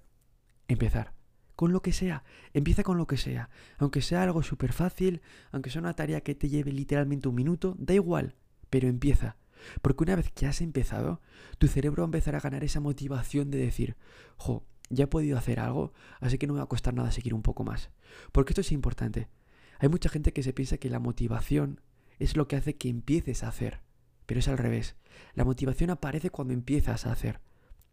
Empezar 0.69 1.15
con 1.57 1.73
lo 1.73 1.83
que 1.83 1.93
sea. 1.93 2.23
Empieza 2.53 2.85
con 2.85 2.99
lo 2.99 3.07
que 3.07 3.17
sea. 3.17 3.49
Aunque 3.79 4.03
sea 4.03 4.23
algo 4.23 4.43
súper 4.43 4.73
fácil, 4.73 5.23
aunque 5.51 5.71
sea 5.71 5.81
una 5.81 5.97
tarea 5.97 6.21
que 6.21 6.35
te 6.35 6.49
lleve 6.49 6.71
literalmente 6.71 7.29
un 7.29 7.35
minuto, 7.35 7.75
da 7.79 7.95
igual, 7.95 8.37
pero 8.71 8.89
empieza. 8.89 9.37
Porque 9.83 10.05
una 10.05 10.17
vez 10.17 10.31
que 10.31 10.47
has 10.47 10.61
empezado, 10.61 11.21
tu 11.59 11.67
cerebro 11.67 12.03
va 12.03 12.07
a 12.07 12.09
empezar 12.09 12.37
a 12.37 12.41
ganar 12.41 12.63
esa 12.63 12.81
motivación 12.81 13.51
de 13.51 13.59
decir, 13.59 13.97
jo, 14.37 14.65
ya 14.91 15.05
he 15.05 15.09
podido 15.09 15.37
hacer 15.37 15.59
algo, 15.59 15.93
así 16.21 16.39
que 16.39 16.47
no 16.47 16.53
me 16.53 16.61
va 16.61 16.65
a 16.65 16.69
costar 16.69 16.95
nada 16.95 17.11
seguir 17.11 17.35
un 17.35 17.43
poco 17.43 17.65
más. 17.65 17.91
Porque 18.33 18.53
esto 18.53 18.61
es 18.61 18.71
importante. 18.71 19.29
Hay 19.79 19.89
mucha 19.89 20.09
gente 20.09 20.33
que 20.33 20.43
se 20.43 20.53
piensa 20.53 20.79
que 20.79 20.91
la 20.91 20.99
motivación 20.99 21.81
es 22.19 22.37
lo 22.37 22.49
que 22.49 22.57
hace 22.57 22.77
que 22.77 22.89
empieces 22.89 23.43
a 23.43 23.49
hacer. 23.49 23.81
Pero 24.27 24.41
es 24.41 24.49
al 24.49 24.59
revés. 24.59 24.97
La 25.35 25.45
motivación 25.45 25.91
aparece 25.91 26.31
cuando 26.31 26.55
empiezas 26.55 27.07
a 27.07 27.13
hacer. 27.13 27.41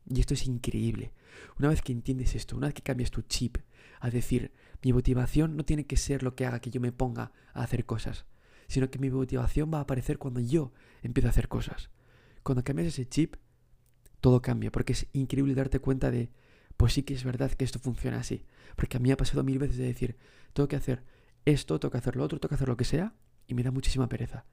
Y 0.10 0.20
esto 0.20 0.34
es 0.34 0.46
increíble. 0.48 1.14
Una 1.60 1.70
vez 1.70 1.82
que 1.82 1.92
entiendes 1.92 2.36
esto, 2.36 2.58
una 2.58 2.68
vez 2.68 2.74
que 2.74 2.82
cambias 2.82 3.12
tu 3.12 3.22
chip 3.22 3.58
a 4.00 4.10
decir, 4.10 4.52
mi 4.84 4.92
motivación 4.92 5.56
no 5.56 5.64
tiene 5.64 5.86
que 5.86 5.98
ser 5.98 6.24
lo 6.24 6.36
que 6.36 6.46
haga 6.46 6.60
que 6.60 6.70
yo 6.70 6.82
me 6.82 6.92
ponga 6.92 7.32
a 7.54 7.64
hacer 7.64 7.86
cosas, 7.86 8.26
sino 8.68 8.90
que 8.90 9.00
mi 9.00 9.10
motivación 9.10 9.72
va 9.74 9.78
a 9.78 9.82
aparecer 9.82 10.18
cuando 10.18 10.42
yo 10.42 10.74
empiezo 11.02 11.28
a 11.28 11.32
hacer 11.32 11.48
cosas. 11.48 11.90
Cuando 12.44 12.64
cambias 12.64 12.90
ese 12.90 13.08
chip, 13.08 13.36
todo 14.20 14.42
cambia, 14.42 14.72
porque 14.72 14.94
es 14.94 15.08
increíble 15.14 15.56
darte 15.56 15.80
cuenta 15.80 16.12
de, 16.12 16.30
pues 16.76 16.94
sí 16.94 17.04
que 17.04 17.14
es 17.14 17.24
verdad 17.24 17.52
que 17.52 17.64
esto 17.64 17.80
funciona 17.80 18.20
así. 18.20 18.46
Porque 18.76 18.98
a 18.98 19.00
mí 19.00 19.12
ha 19.12 19.18
pasado 19.18 19.44
mil 19.44 19.60
veces 19.60 19.78
de 19.78 19.86
decir, 19.86 20.18
tengo 20.54 20.68
que 20.68 20.76
hacer 20.76 21.04
esto, 21.46 21.80
tengo 21.80 21.92
que 21.92 21.98
hacer 21.98 22.16
lo 22.16 22.24
otro, 22.24 22.40
tengo 22.40 22.50
que 22.50 22.56
hacer 22.56 22.68
lo 22.68 22.78
que 22.78 22.86
sea, 22.86 23.14
y 23.48 23.54
me 23.54 23.64
da 23.64 23.72
muchísima 23.72 24.08
pereza. 24.08 24.46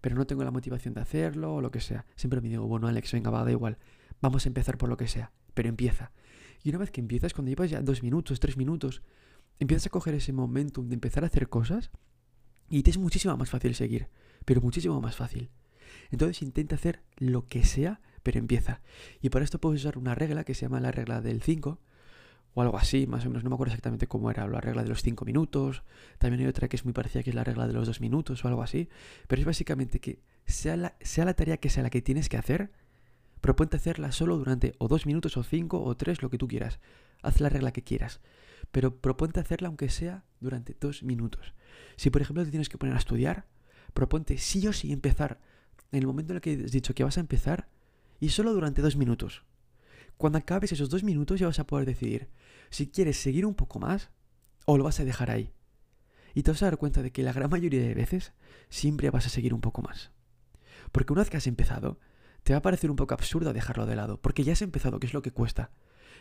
Pero 0.00 0.16
no 0.16 0.26
tengo 0.26 0.44
la 0.44 0.50
motivación 0.50 0.94
de 0.94 1.00
hacerlo 1.00 1.56
o 1.56 1.60
lo 1.60 1.70
que 1.70 1.80
sea. 1.80 2.06
Siempre 2.14 2.40
me 2.40 2.48
digo, 2.48 2.66
bueno, 2.66 2.86
Alex, 2.86 3.12
venga, 3.12 3.30
va, 3.30 3.44
da 3.44 3.50
igual 3.50 3.78
vamos 4.20 4.46
a 4.46 4.48
empezar 4.48 4.78
por 4.78 4.88
lo 4.88 4.96
que 4.96 5.08
sea, 5.08 5.32
pero 5.54 5.68
empieza. 5.68 6.12
Y 6.62 6.70
una 6.70 6.78
vez 6.78 6.90
que 6.90 7.00
empiezas, 7.00 7.34
cuando 7.34 7.50
llevas 7.50 7.70
ya 7.70 7.80
dos 7.80 8.02
minutos, 8.02 8.40
tres 8.40 8.56
minutos, 8.56 9.02
empiezas 9.58 9.86
a 9.86 9.90
coger 9.90 10.14
ese 10.14 10.32
momentum 10.32 10.88
de 10.88 10.94
empezar 10.94 11.24
a 11.24 11.28
hacer 11.28 11.48
cosas 11.48 11.90
y 12.68 12.82
te 12.82 12.90
es 12.90 12.98
muchísimo 12.98 13.36
más 13.36 13.50
fácil 13.50 13.74
seguir, 13.74 14.08
pero 14.44 14.60
muchísimo 14.60 15.00
más 15.00 15.16
fácil. 15.16 15.50
Entonces 16.10 16.42
intenta 16.42 16.74
hacer 16.74 17.02
lo 17.16 17.48
que 17.48 17.64
sea, 17.64 18.00
pero 18.22 18.38
empieza. 18.38 18.82
Y 19.20 19.30
para 19.30 19.44
esto 19.44 19.60
puedes 19.60 19.80
usar 19.80 19.98
una 19.98 20.14
regla 20.14 20.44
que 20.44 20.54
se 20.54 20.62
llama 20.62 20.80
la 20.80 20.92
regla 20.92 21.20
del 21.20 21.42
5, 21.42 21.80
o 22.58 22.62
algo 22.62 22.76
así, 22.76 23.06
más 23.06 23.24
o 23.24 23.28
menos, 23.28 23.44
no 23.44 23.50
me 23.50 23.54
acuerdo 23.54 23.72
exactamente 23.72 24.06
cómo 24.06 24.30
era, 24.30 24.46
la 24.46 24.60
regla 24.60 24.82
de 24.82 24.88
los 24.88 25.02
5 25.02 25.24
minutos, 25.24 25.82
también 26.18 26.42
hay 26.42 26.48
otra 26.48 26.68
que 26.68 26.76
es 26.76 26.84
muy 26.84 26.92
parecida, 26.92 27.22
que 27.22 27.30
es 27.30 27.36
la 27.36 27.44
regla 27.44 27.66
de 27.66 27.72
los 27.72 27.86
2 27.86 28.00
minutos 28.00 28.44
o 28.44 28.48
algo 28.48 28.62
así, 28.62 28.88
pero 29.26 29.40
es 29.40 29.46
básicamente 29.46 30.00
que 30.00 30.20
sea 30.46 30.76
la, 30.76 30.96
sea 31.00 31.24
la 31.24 31.34
tarea 31.34 31.56
que 31.56 31.70
sea 31.70 31.82
la 31.82 31.90
que 31.90 32.02
tienes 32.02 32.28
que 32.28 32.36
hacer, 32.36 32.70
Proponte 33.40 33.76
hacerla 33.76 34.12
solo 34.12 34.36
durante 34.36 34.74
o 34.78 34.88
dos 34.88 35.06
minutos 35.06 35.36
o 35.36 35.42
cinco 35.42 35.82
o 35.82 35.96
tres, 35.96 36.22
lo 36.22 36.30
que 36.30 36.38
tú 36.38 36.48
quieras. 36.48 36.80
Haz 37.22 37.40
la 37.40 37.48
regla 37.48 37.72
que 37.72 37.82
quieras. 37.82 38.20
Pero 38.72 38.96
proponte 38.96 39.40
hacerla 39.40 39.68
aunque 39.68 39.88
sea 39.88 40.24
durante 40.40 40.76
dos 40.78 41.02
minutos. 41.02 41.54
Si 41.96 42.10
por 42.10 42.22
ejemplo 42.22 42.44
te 42.44 42.50
tienes 42.50 42.68
que 42.68 42.78
poner 42.78 42.94
a 42.94 42.98
estudiar, 42.98 43.46
proponte 43.94 44.38
sí 44.38 44.66
o 44.66 44.72
sí 44.72 44.92
empezar 44.92 45.40
en 45.92 46.00
el 46.00 46.06
momento 46.06 46.32
en 46.32 46.36
el 46.36 46.40
que 46.40 46.64
has 46.64 46.72
dicho 46.72 46.94
que 46.94 47.04
vas 47.04 47.16
a 47.16 47.20
empezar 47.20 47.68
y 48.20 48.30
solo 48.30 48.52
durante 48.52 48.82
dos 48.82 48.96
minutos. 48.96 49.44
Cuando 50.18 50.38
acabes 50.38 50.72
esos 50.72 50.90
dos 50.90 51.04
minutos 51.04 51.40
ya 51.40 51.46
vas 51.46 51.60
a 51.60 51.66
poder 51.66 51.86
decidir 51.86 52.28
si 52.70 52.88
quieres 52.88 53.16
seguir 53.16 53.46
un 53.46 53.54
poco 53.54 53.78
más 53.78 54.10
o 54.66 54.76
lo 54.76 54.84
vas 54.84 55.00
a 55.00 55.04
dejar 55.04 55.30
ahí. 55.30 55.52
Y 56.34 56.42
te 56.42 56.50
vas 56.50 56.62
a 56.62 56.66
dar 56.66 56.76
cuenta 56.76 57.02
de 57.02 57.12
que 57.12 57.22
la 57.22 57.32
gran 57.32 57.48
mayoría 57.48 57.80
de 57.80 57.94
veces 57.94 58.32
siempre 58.68 59.10
vas 59.10 59.26
a 59.26 59.30
seguir 59.30 59.54
un 59.54 59.60
poco 59.60 59.80
más. 59.80 60.10
Porque 60.92 61.12
una 61.12 61.22
vez 61.22 61.30
que 61.30 61.36
has 61.36 61.46
empezado, 61.46 61.98
te 62.42 62.52
va 62.52 62.58
a 62.58 62.62
parecer 62.62 62.90
un 62.90 62.96
poco 62.96 63.14
absurdo 63.14 63.52
dejarlo 63.52 63.86
de 63.86 63.96
lado, 63.96 64.20
porque 64.20 64.44
ya 64.44 64.52
has 64.52 64.62
empezado, 64.62 64.98
que 65.00 65.06
es 65.06 65.14
lo 65.14 65.22
que 65.22 65.30
cuesta. 65.30 65.70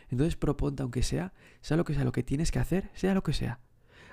Entonces 0.10 0.36
proponte, 0.36 0.84
aunque 0.84 1.04
sea, 1.04 1.34
sea 1.62 1.76
lo 1.76 1.84
que 1.84 1.94
sea 1.94 2.04
lo 2.04 2.12
que 2.12 2.24
tienes 2.24 2.52
que 2.52 2.60
hacer, 2.60 2.90
sea 2.94 3.14
lo 3.14 3.24
que 3.24 3.34
sea. 3.34 3.60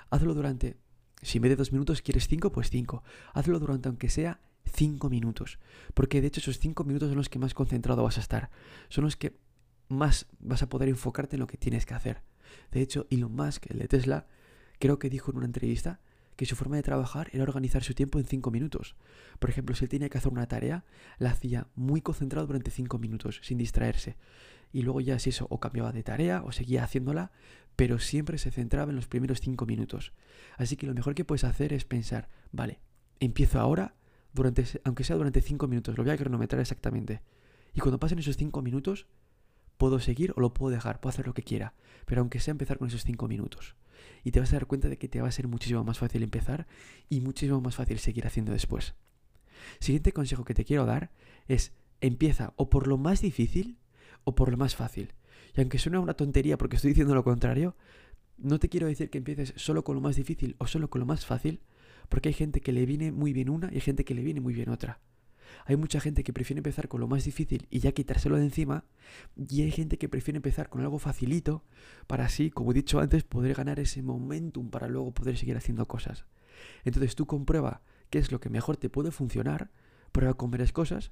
Hazlo 0.09 0.33
durante, 0.33 0.77
si 1.21 1.37
en 1.37 1.43
vez 1.43 1.51
de 1.51 1.55
dos 1.55 1.71
minutos 1.71 2.01
quieres 2.01 2.27
cinco, 2.27 2.51
pues 2.51 2.69
cinco. 2.69 3.03
Hazlo 3.33 3.59
durante, 3.59 3.87
aunque 3.87 4.09
sea, 4.09 4.41
cinco 4.65 5.09
minutos. 5.09 5.59
Porque 5.93 6.21
de 6.21 6.27
hecho 6.27 6.39
esos 6.39 6.59
cinco 6.59 6.83
minutos 6.83 7.09
son 7.09 7.17
los 7.17 7.29
que 7.29 7.39
más 7.39 7.53
concentrado 7.53 8.03
vas 8.03 8.17
a 8.17 8.21
estar. 8.21 8.49
Son 8.89 9.03
los 9.03 9.15
que 9.15 9.37
más 9.87 10.27
vas 10.39 10.63
a 10.63 10.69
poder 10.69 10.89
enfocarte 10.89 11.35
en 11.35 11.39
lo 11.39 11.47
que 11.47 11.57
tienes 11.57 11.85
que 11.85 11.93
hacer. 11.93 12.21
De 12.71 12.81
hecho, 12.81 13.07
Elon 13.09 13.35
Musk, 13.35 13.69
el 13.69 13.79
de 13.79 13.87
Tesla, 13.87 14.27
creo 14.79 14.99
que 14.99 15.09
dijo 15.09 15.31
en 15.31 15.37
una 15.37 15.45
entrevista 15.45 15.99
que 16.35 16.45
su 16.45 16.55
forma 16.55 16.75
de 16.75 16.83
trabajar 16.83 17.29
era 17.31 17.43
organizar 17.43 17.83
su 17.83 17.93
tiempo 17.93 18.19
en 18.19 18.25
5 18.25 18.51
minutos. 18.51 18.95
Por 19.39 19.49
ejemplo, 19.49 19.75
si 19.75 19.85
él 19.85 19.89
tenía 19.89 20.09
que 20.09 20.17
hacer 20.17 20.31
una 20.31 20.47
tarea, 20.47 20.83
la 21.17 21.31
hacía 21.31 21.67
muy 21.75 22.01
concentrado 22.01 22.47
durante 22.47 22.71
5 22.71 22.97
minutos, 22.97 23.39
sin 23.41 23.57
distraerse. 23.57 24.17
Y 24.73 24.81
luego 24.81 24.99
ya 24.99 25.17
si 25.19 25.29
eso 25.29 25.47
o 25.49 25.59
cambiaba 25.59 25.93
de 25.93 26.03
tarea 26.03 26.43
o 26.43 26.51
seguía 26.51 26.83
haciéndola, 26.83 27.31
pero 27.75 27.99
siempre 27.99 28.37
se 28.37 28.51
centraba 28.51 28.89
en 28.89 28.95
los 28.97 29.07
primeros 29.07 29.39
5 29.39 29.65
minutos. 29.65 30.11
Así 30.57 30.75
que 30.75 30.87
lo 30.87 30.93
mejor 30.93 31.15
que 31.15 31.25
puedes 31.25 31.45
hacer 31.45 31.71
es 31.71 31.85
pensar, 31.85 32.29
vale, 32.51 32.79
empiezo 33.19 33.59
ahora, 33.59 33.95
durante, 34.33 34.65
aunque 34.83 35.05
sea 35.05 35.15
durante 35.15 35.41
5 35.41 35.67
minutos, 35.67 35.97
lo 35.97 36.03
voy 36.03 36.11
a 36.11 36.17
cronometrar 36.17 36.59
exactamente. 36.59 37.21
Y 37.73 37.79
cuando 37.79 37.99
pasen 37.99 38.19
esos 38.19 38.37
5 38.37 38.61
minutos, 38.61 39.07
puedo 39.77 39.99
seguir 39.99 40.33
o 40.35 40.41
lo 40.41 40.53
puedo 40.53 40.73
dejar, 40.73 40.99
puedo 40.99 41.13
hacer 41.13 41.27
lo 41.27 41.33
que 41.33 41.43
quiera, 41.43 41.73
pero 42.05 42.21
aunque 42.21 42.39
sea 42.39 42.51
empezar 42.51 42.77
con 42.77 42.87
esos 42.87 43.03
5 43.03 43.27
minutos. 43.27 43.75
Y 44.23 44.31
te 44.31 44.39
vas 44.39 44.51
a 44.51 44.55
dar 44.55 44.65
cuenta 44.65 44.89
de 44.89 44.97
que 44.97 45.07
te 45.07 45.21
va 45.21 45.27
a 45.27 45.31
ser 45.31 45.47
muchísimo 45.47 45.83
más 45.83 45.99
fácil 45.99 46.23
empezar 46.23 46.67
y 47.09 47.21
muchísimo 47.21 47.61
más 47.61 47.75
fácil 47.75 47.99
seguir 47.99 48.25
haciendo 48.25 48.51
después. 48.51 48.95
Siguiente 49.79 50.11
consejo 50.11 50.45
que 50.45 50.53
te 50.53 50.65
quiero 50.65 50.85
dar 50.85 51.11
es 51.47 51.73
empieza 52.01 52.53
o 52.55 52.69
por 52.69 52.87
lo 52.87 52.97
más 52.97 53.21
difícil 53.21 53.77
o 54.23 54.35
por 54.35 54.51
lo 54.51 54.57
más 54.57 54.75
fácil. 54.75 55.13
Y 55.55 55.61
aunque 55.61 55.79
suene 55.79 55.97
una 55.97 56.15
tontería 56.15 56.57
porque 56.57 56.75
estoy 56.75 56.89
diciendo 56.89 57.15
lo 57.15 57.23
contrario, 57.23 57.75
no 58.37 58.59
te 58.59 58.69
quiero 58.69 58.87
decir 58.87 59.09
que 59.09 59.17
empieces 59.17 59.53
solo 59.55 59.83
con 59.83 59.95
lo 59.95 60.01
más 60.01 60.15
difícil 60.15 60.55
o 60.57 60.67
solo 60.67 60.89
con 60.89 60.99
lo 60.99 61.05
más 61.05 61.25
fácil, 61.25 61.61
porque 62.09 62.29
hay 62.29 62.33
gente 62.33 62.61
que 62.61 62.71
le 62.71 62.85
viene 62.85 63.11
muy 63.11 63.33
bien 63.33 63.49
una 63.49 63.69
y 63.71 63.75
hay 63.75 63.81
gente 63.81 64.03
que 64.03 64.13
le 64.13 64.23
viene 64.23 64.41
muy 64.41 64.53
bien 64.53 64.69
otra. 64.69 64.99
Hay 65.65 65.75
mucha 65.75 65.99
gente 65.99 66.23
que 66.23 66.33
prefiere 66.33 66.59
empezar 66.59 66.87
con 66.87 66.99
lo 66.99 67.07
más 67.07 67.25
difícil 67.25 67.67
y 67.69 67.79
ya 67.79 67.91
quitárselo 67.91 68.37
de 68.37 68.43
encima. 68.43 68.85
Y 69.49 69.61
hay 69.63 69.71
gente 69.71 69.97
que 69.97 70.09
prefiere 70.09 70.37
empezar 70.37 70.69
con 70.69 70.81
algo 70.81 70.99
facilito 70.99 71.63
para 72.07 72.25
así, 72.25 72.51
como 72.51 72.71
he 72.71 72.73
dicho 72.73 72.99
antes, 72.99 73.23
poder 73.23 73.55
ganar 73.55 73.79
ese 73.79 74.01
momentum 74.01 74.69
para 74.69 74.87
luego 74.87 75.13
poder 75.13 75.37
seguir 75.37 75.57
haciendo 75.57 75.85
cosas. 75.87 76.25
Entonces 76.83 77.15
tú 77.15 77.25
comprueba 77.25 77.81
qué 78.09 78.19
es 78.19 78.31
lo 78.31 78.39
que 78.39 78.49
mejor 78.49 78.77
te 78.77 78.89
puede 78.89 79.11
funcionar, 79.11 79.71
prueba 80.11 80.35
con 80.35 80.51
varias 80.51 80.71
cosas. 80.71 81.11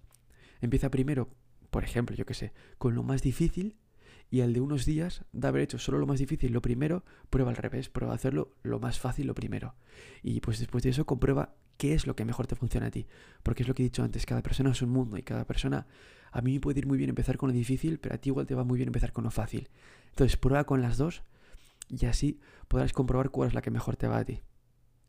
Empieza 0.61 0.89
primero, 0.89 1.29
por 1.69 1.83
ejemplo, 1.83 2.15
yo 2.15 2.25
qué 2.25 2.33
sé, 2.33 2.53
con 2.77 2.95
lo 2.95 3.03
más 3.03 3.21
difícil 3.21 3.77
y 4.29 4.41
al 4.41 4.53
de 4.53 4.61
unos 4.61 4.85
días 4.85 5.25
de 5.31 5.47
haber 5.47 5.61
hecho 5.61 5.77
solo 5.77 5.99
lo 5.99 6.07
más 6.07 6.19
difícil 6.19 6.53
lo 6.53 6.61
primero, 6.61 7.03
prueba 7.29 7.51
al 7.51 7.57
revés, 7.57 7.89
prueba 7.89 8.13
a 8.13 8.15
hacerlo 8.15 8.55
lo 8.63 8.79
más 8.79 8.99
fácil 8.99 9.27
lo 9.27 9.35
primero. 9.35 9.75
Y 10.21 10.39
pues 10.39 10.59
después 10.59 10.83
de 10.83 10.89
eso 10.89 11.05
comprueba 11.05 11.53
qué 11.77 11.93
es 11.93 12.07
lo 12.07 12.15
que 12.15 12.25
mejor 12.25 12.47
te 12.47 12.55
funciona 12.55 12.87
a 12.87 12.91
ti. 12.91 13.07
Porque 13.43 13.63
es 13.63 13.67
lo 13.67 13.73
que 13.73 13.83
he 13.83 13.85
dicho 13.85 14.03
antes, 14.03 14.25
cada 14.25 14.41
persona 14.41 14.71
es 14.71 14.81
un 14.81 14.89
mundo 14.89 15.17
y 15.17 15.23
cada 15.23 15.45
persona, 15.45 15.87
a 16.31 16.41
mí 16.41 16.53
me 16.53 16.59
puede 16.59 16.79
ir 16.79 16.87
muy 16.87 16.97
bien 16.97 17.09
empezar 17.09 17.37
con 17.37 17.49
lo 17.49 17.55
difícil, 17.55 17.99
pero 17.99 18.15
a 18.15 18.17
ti 18.17 18.29
igual 18.29 18.47
te 18.47 18.55
va 18.55 18.63
muy 18.63 18.77
bien 18.77 18.89
empezar 18.89 19.11
con 19.11 19.23
lo 19.23 19.31
fácil. 19.31 19.69
Entonces 20.09 20.37
prueba 20.37 20.63
con 20.63 20.81
las 20.81 20.97
dos 20.97 21.23
y 21.89 22.05
así 22.05 22.39
podrás 22.67 22.93
comprobar 22.93 23.29
cuál 23.29 23.49
es 23.49 23.53
la 23.53 23.61
que 23.61 23.71
mejor 23.71 23.95
te 23.95 24.07
va 24.07 24.19
a 24.19 24.25
ti. 24.25 24.41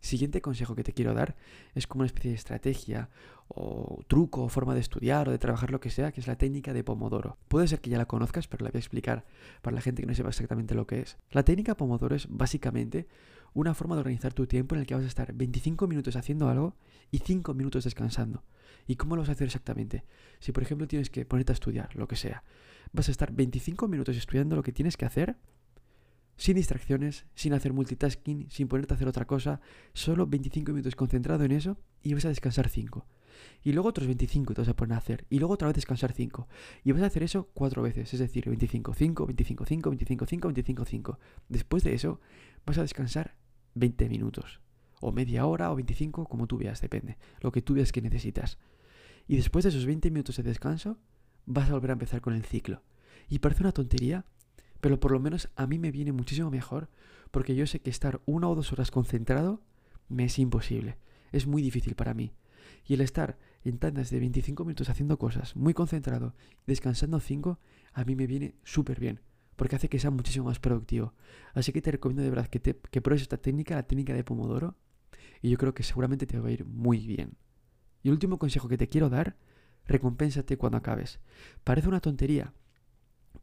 Siguiente 0.04 0.42
consejo 0.42 0.74
que 0.74 0.84
te 0.84 0.92
quiero 0.92 1.14
dar 1.14 1.34
es 1.74 1.86
como 1.86 2.00
una 2.00 2.06
especie 2.08 2.30
de 2.30 2.36
estrategia 2.36 3.08
o 3.48 4.04
truco 4.06 4.42
o 4.42 4.48
forma 4.50 4.74
de 4.74 4.80
estudiar 4.80 5.30
o 5.30 5.32
de 5.32 5.38
trabajar 5.38 5.70
lo 5.70 5.80
que 5.80 5.88
sea, 5.88 6.12
que 6.12 6.20
es 6.20 6.26
la 6.26 6.36
técnica 6.36 6.74
de 6.74 6.84
Pomodoro. 6.84 7.38
Puede 7.48 7.68
ser 7.68 7.80
que 7.80 7.88
ya 7.88 7.96
la 7.96 8.04
conozcas, 8.04 8.46
pero 8.46 8.66
la 8.66 8.70
voy 8.70 8.76
a 8.76 8.80
explicar 8.80 9.24
para 9.62 9.74
la 9.74 9.80
gente 9.80 10.02
que 10.02 10.06
no 10.06 10.14
sepa 10.14 10.28
exactamente 10.28 10.74
lo 10.74 10.86
que 10.86 11.00
es. 11.00 11.16
La 11.30 11.42
técnica 11.42 11.74
Pomodoro 11.74 12.14
es 12.14 12.26
básicamente 12.28 13.08
una 13.54 13.72
forma 13.72 13.94
de 13.94 14.00
organizar 14.00 14.34
tu 14.34 14.46
tiempo 14.46 14.74
en 14.74 14.82
el 14.82 14.86
que 14.86 14.94
vas 14.94 15.04
a 15.04 15.06
estar 15.06 15.32
25 15.32 15.86
minutos 15.86 16.16
haciendo 16.16 16.50
algo 16.50 16.76
y 17.10 17.20
5 17.20 17.54
minutos 17.54 17.84
descansando. 17.84 18.44
¿Y 18.86 18.96
cómo 18.96 19.16
lo 19.16 19.22
vas 19.22 19.30
a 19.30 19.32
hacer 19.32 19.46
exactamente? 19.46 20.04
Si 20.38 20.52
por 20.52 20.64
ejemplo 20.64 20.86
tienes 20.86 21.08
que 21.08 21.24
ponerte 21.24 21.52
a 21.52 21.54
estudiar, 21.54 21.96
lo 21.96 22.08
que 22.08 22.16
sea, 22.16 22.44
vas 22.92 23.08
a 23.08 23.10
estar 23.10 23.32
25 23.32 23.88
minutos 23.88 24.18
estudiando 24.18 24.54
lo 24.54 24.62
que 24.62 24.72
tienes 24.72 24.98
que 24.98 25.06
hacer 25.06 25.38
sin 26.36 26.56
distracciones, 26.56 27.26
sin 27.34 27.52
hacer 27.52 27.72
multitasking, 27.72 28.50
sin 28.50 28.68
ponerte 28.68 28.94
a 28.94 28.96
hacer 28.96 29.08
otra 29.08 29.26
cosa, 29.26 29.60
solo 29.92 30.26
25 30.26 30.72
minutos 30.72 30.96
concentrado 30.96 31.44
en 31.44 31.52
eso 31.52 31.78
y 32.02 32.14
vas 32.14 32.24
a 32.24 32.28
descansar 32.28 32.68
5. 32.68 33.06
Y 33.62 33.72
luego 33.72 33.88
otros 33.88 34.06
25 34.06 34.54
te 34.54 34.60
vas 34.60 34.68
a 34.68 34.76
poner 34.76 34.94
a 34.94 34.98
hacer. 34.98 35.26
Y 35.30 35.38
luego 35.38 35.54
otra 35.54 35.68
vez 35.68 35.74
descansar 35.74 36.12
5. 36.12 36.48
Y 36.84 36.92
vas 36.92 37.02
a 37.02 37.06
hacer 37.06 37.22
eso 37.22 37.50
cuatro 37.54 37.82
veces, 37.82 38.12
es 38.12 38.20
decir, 38.20 38.46
25, 38.46 38.94
5, 38.94 39.26
25, 39.26 39.64
5, 39.64 39.90
25, 39.90 40.26
5, 40.26 40.48
25, 40.48 40.84
5. 40.84 41.18
Después 41.48 41.84
de 41.84 41.94
eso 41.94 42.20
vas 42.66 42.78
a 42.78 42.82
descansar 42.82 43.36
20 43.74 44.08
minutos. 44.08 44.60
O 45.00 45.12
media 45.12 45.46
hora 45.46 45.70
o 45.72 45.76
25, 45.76 46.26
como 46.26 46.46
tú 46.46 46.58
veas, 46.58 46.80
depende. 46.80 47.18
Lo 47.40 47.52
que 47.52 47.62
tú 47.62 47.74
veas 47.74 47.92
que 47.92 48.02
necesitas. 48.02 48.58
Y 49.26 49.36
después 49.36 49.64
de 49.64 49.70
esos 49.70 49.86
20 49.86 50.10
minutos 50.10 50.36
de 50.36 50.42
descanso, 50.42 50.98
vas 51.46 51.68
a 51.70 51.72
volver 51.72 51.90
a 51.90 51.94
empezar 51.94 52.20
con 52.20 52.34
el 52.34 52.44
ciclo. 52.44 52.82
Y 53.28 53.38
parece 53.38 53.62
una 53.62 53.72
tontería, 53.72 54.24
pero 54.84 55.00
por 55.00 55.12
lo 55.12 55.18
menos 55.18 55.48
a 55.56 55.66
mí 55.66 55.78
me 55.78 55.90
viene 55.90 56.12
muchísimo 56.12 56.50
mejor 56.50 56.90
porque 57.30 57.54
yo 57.54 57.66
sé 57.66 57.80
que 57.80 57.88
estar 57.88 58.20
una 58.26 58.50
o 58.50 58.54
dos 58.54 58.70
horas 58.70 58.90
concentrado 58.90 59.62
me 60.10 60.26
es 60.26 60.38
imposible. 60.38 60.98
Es 61.32 61.46
muy 61.46 61.62
difícil 61.62 61.94
para 61.94 62.12
mí. 62.12 62.34
Y 62.84 62.92
el 62.92 63.00
estar 63.00 63.38
en 63.64 63.78
tandas 63.78 64.10
de 64.10 64.20
25 64.20 64.62
minutos 64.62 64.90
haciendo 64.90 65.18
cosas, 65.18 65.56
muy 65.56 65.72
concentrado, 65.72 66.34
descansando 66.66 67.18
5, 67.18 67.58
a 67.94 68.04
mí 68.04 68.14
me 68.14 68.26
viene 68.26 68.56
súper 68.62 69.00
bien, 69.00 69.22
porque 69.56 69.74
hace 69.76 69.88
que 69.88 69.98
sea 69.98 70.10
muchísimo 70.10 70.44
más 70.44 70.58
productivo. 70.58 71.14
Así 71.54 71.72
que 71.72 71.80
te 71.80 71.90
recomiendo 71.90 72.22
de 72.22 72.28
verdad 72.28 72.48
que, 72.48 72.60
te, 72.60 72.78
que 72.90 73.00
pruebes 73.00 73.22
esta 73.22 73.38
técnica, 73.38 73.76
la 73.76 73.84
técnica 73.84 74.12
de 74.12 74.22
Pomodoro, 74.22 74.76
y 75.40 75.48
yo 75.48 75.56
creo 75.56 75.72
que 75.72 75.82
seguramente 75.82 76.26
te 76.26 76.38
va 76.38 76.48
a 76.48 76.52
ir 76.52 76.66
muy 76.66 77.06
bien. 77.06 77.38
Y 78.02 78.08
el 78.08 78.12
último 78.12 78.38
consejo 78.38 78.68
que 78.68 78.76
te 78.76 78.90
quiero 78.90 79.08
dar, 79.08 79.38
recompénsate 79.86 80.58
cuando 80.58 80.76
acabes. 80.76 81.20
Parece 81.64 81.88
una 81.88 82.00
tontería, 82.00 82.52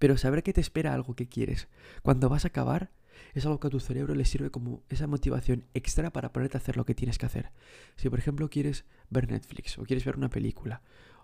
pero 0.01 0.17
saber 0.17 0.41
que 0.41 0.51
te 0.51 0.61
espera 0.61 0.95
algo 0.95 1.15
que 1.15 1.29
quieres 1.29 1.67
cuando 2.01 2.27
vas 2.27 2.43
a 2.43 2.47
acabar 2.47 2.89
es 3.35 3.45
algo 3.45 3.59
que 3.59 3.67
a 3.67 3.69
tu 3.69 3.79
cerebro 3.79 4.15
le 4.15 4.25
sirve 4.25 4.49
como 4.49 4.81
esa 4.89 5.05
motivación 5.05 5.65
extra 5.75 6.11
para 6.11 6.33
ponerte 6.33 6.57
a 6.57 6.59
hacer 6.59 6.75
lo 6.75 6.85
que 6.85 6.95
tienes 6.95 7.19
que 7.19 7.27
hacer. 7.27 7.51
Si 7.97 8.09
por 8.09 8.17
ejemplo 8.17 8.49
quieres 8.49 8.83
ver 9.11 9.29
Netflix 9.29 9.77
o 9.77 9.83
quieres 9.83 10.03
ver 10.03 10.17
una 10.17 10.31
película 10.31 10.81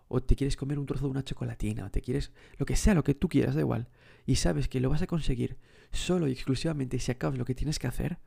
o 0.09 0.21
te 0.21 0.35
quieres 0.35 0.55
comer 0.55 0.77
un 0.77 0.85
trozo 0.85 1.05
de 1.05 1.11
una 1.11 1.23
chocolatina 1.23 1.85
o 1.85 1.89
te 1.89 2.01
quieres 2.01 2.31
lo 2.59 2.67
que 2.67 2.75
sea, 2.75 2.93
lo 2.93 3.03
que 3.03 3.15
tú 3.15 3.29
quieras, 3.29 3.55
da 3.55 3.61
igual, 3.61 3.87
y 4.27 4.35
sabes 4.35 4.67
que 4.67 4.79
lo 4.79 4.91
vas 4.91 5.01
a 5.01 5.07
conseguir 5.07 5.57
solo 5.91 6.27
y 6.27 6.33
exclusivamente 6.33 6.99
si 6.99 7.11
acabas 7.11 7.39
lo 7.39 7.45
que 7.45 7.55
tienes 7.55 7.79
que 7.79 7.87
hacer, 7.87 8.19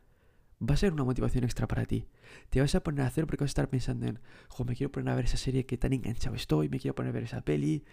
va 0.60 0.74
a 0.74 0.78
ser 0.78 0.92
una 0.92 1.04
motivación 1.04 1.44
extra 1.44 1.68
para 1.68 1.86
ti. 1.86 2.08
Te 2.50 2.60
vas 2.60 2.74
a 2.74 2.82
poner 2.82 3.02
a 3.02 3.06
hacer 3.06 3.24
porque 3.24 3.44
vas 3.44 3.50
a 3.50 3.52
estar 3.52 3.68
pensando 3.68 4.06
en, 4.06 4.18
jo, 4.48 4.64
me 4.64 4.74
quiero 4.74 4.90
poner 4.90 5.12
a 5.12 5.14
ver 5.14 5.26
esa 5.26 5.36
serie 5.36 5.64
que 5.64 5.78
tan 5.78 5.92
enganchado 5.92 6.34
estoy, 6.34 6.68
me 6.68 6.80
quiero 6.80 6.96
poner 6.96 7.10
a 7.10 7.12
ver 7.12 7.22
esa 7.22 7.40
peli, 7.42 7.84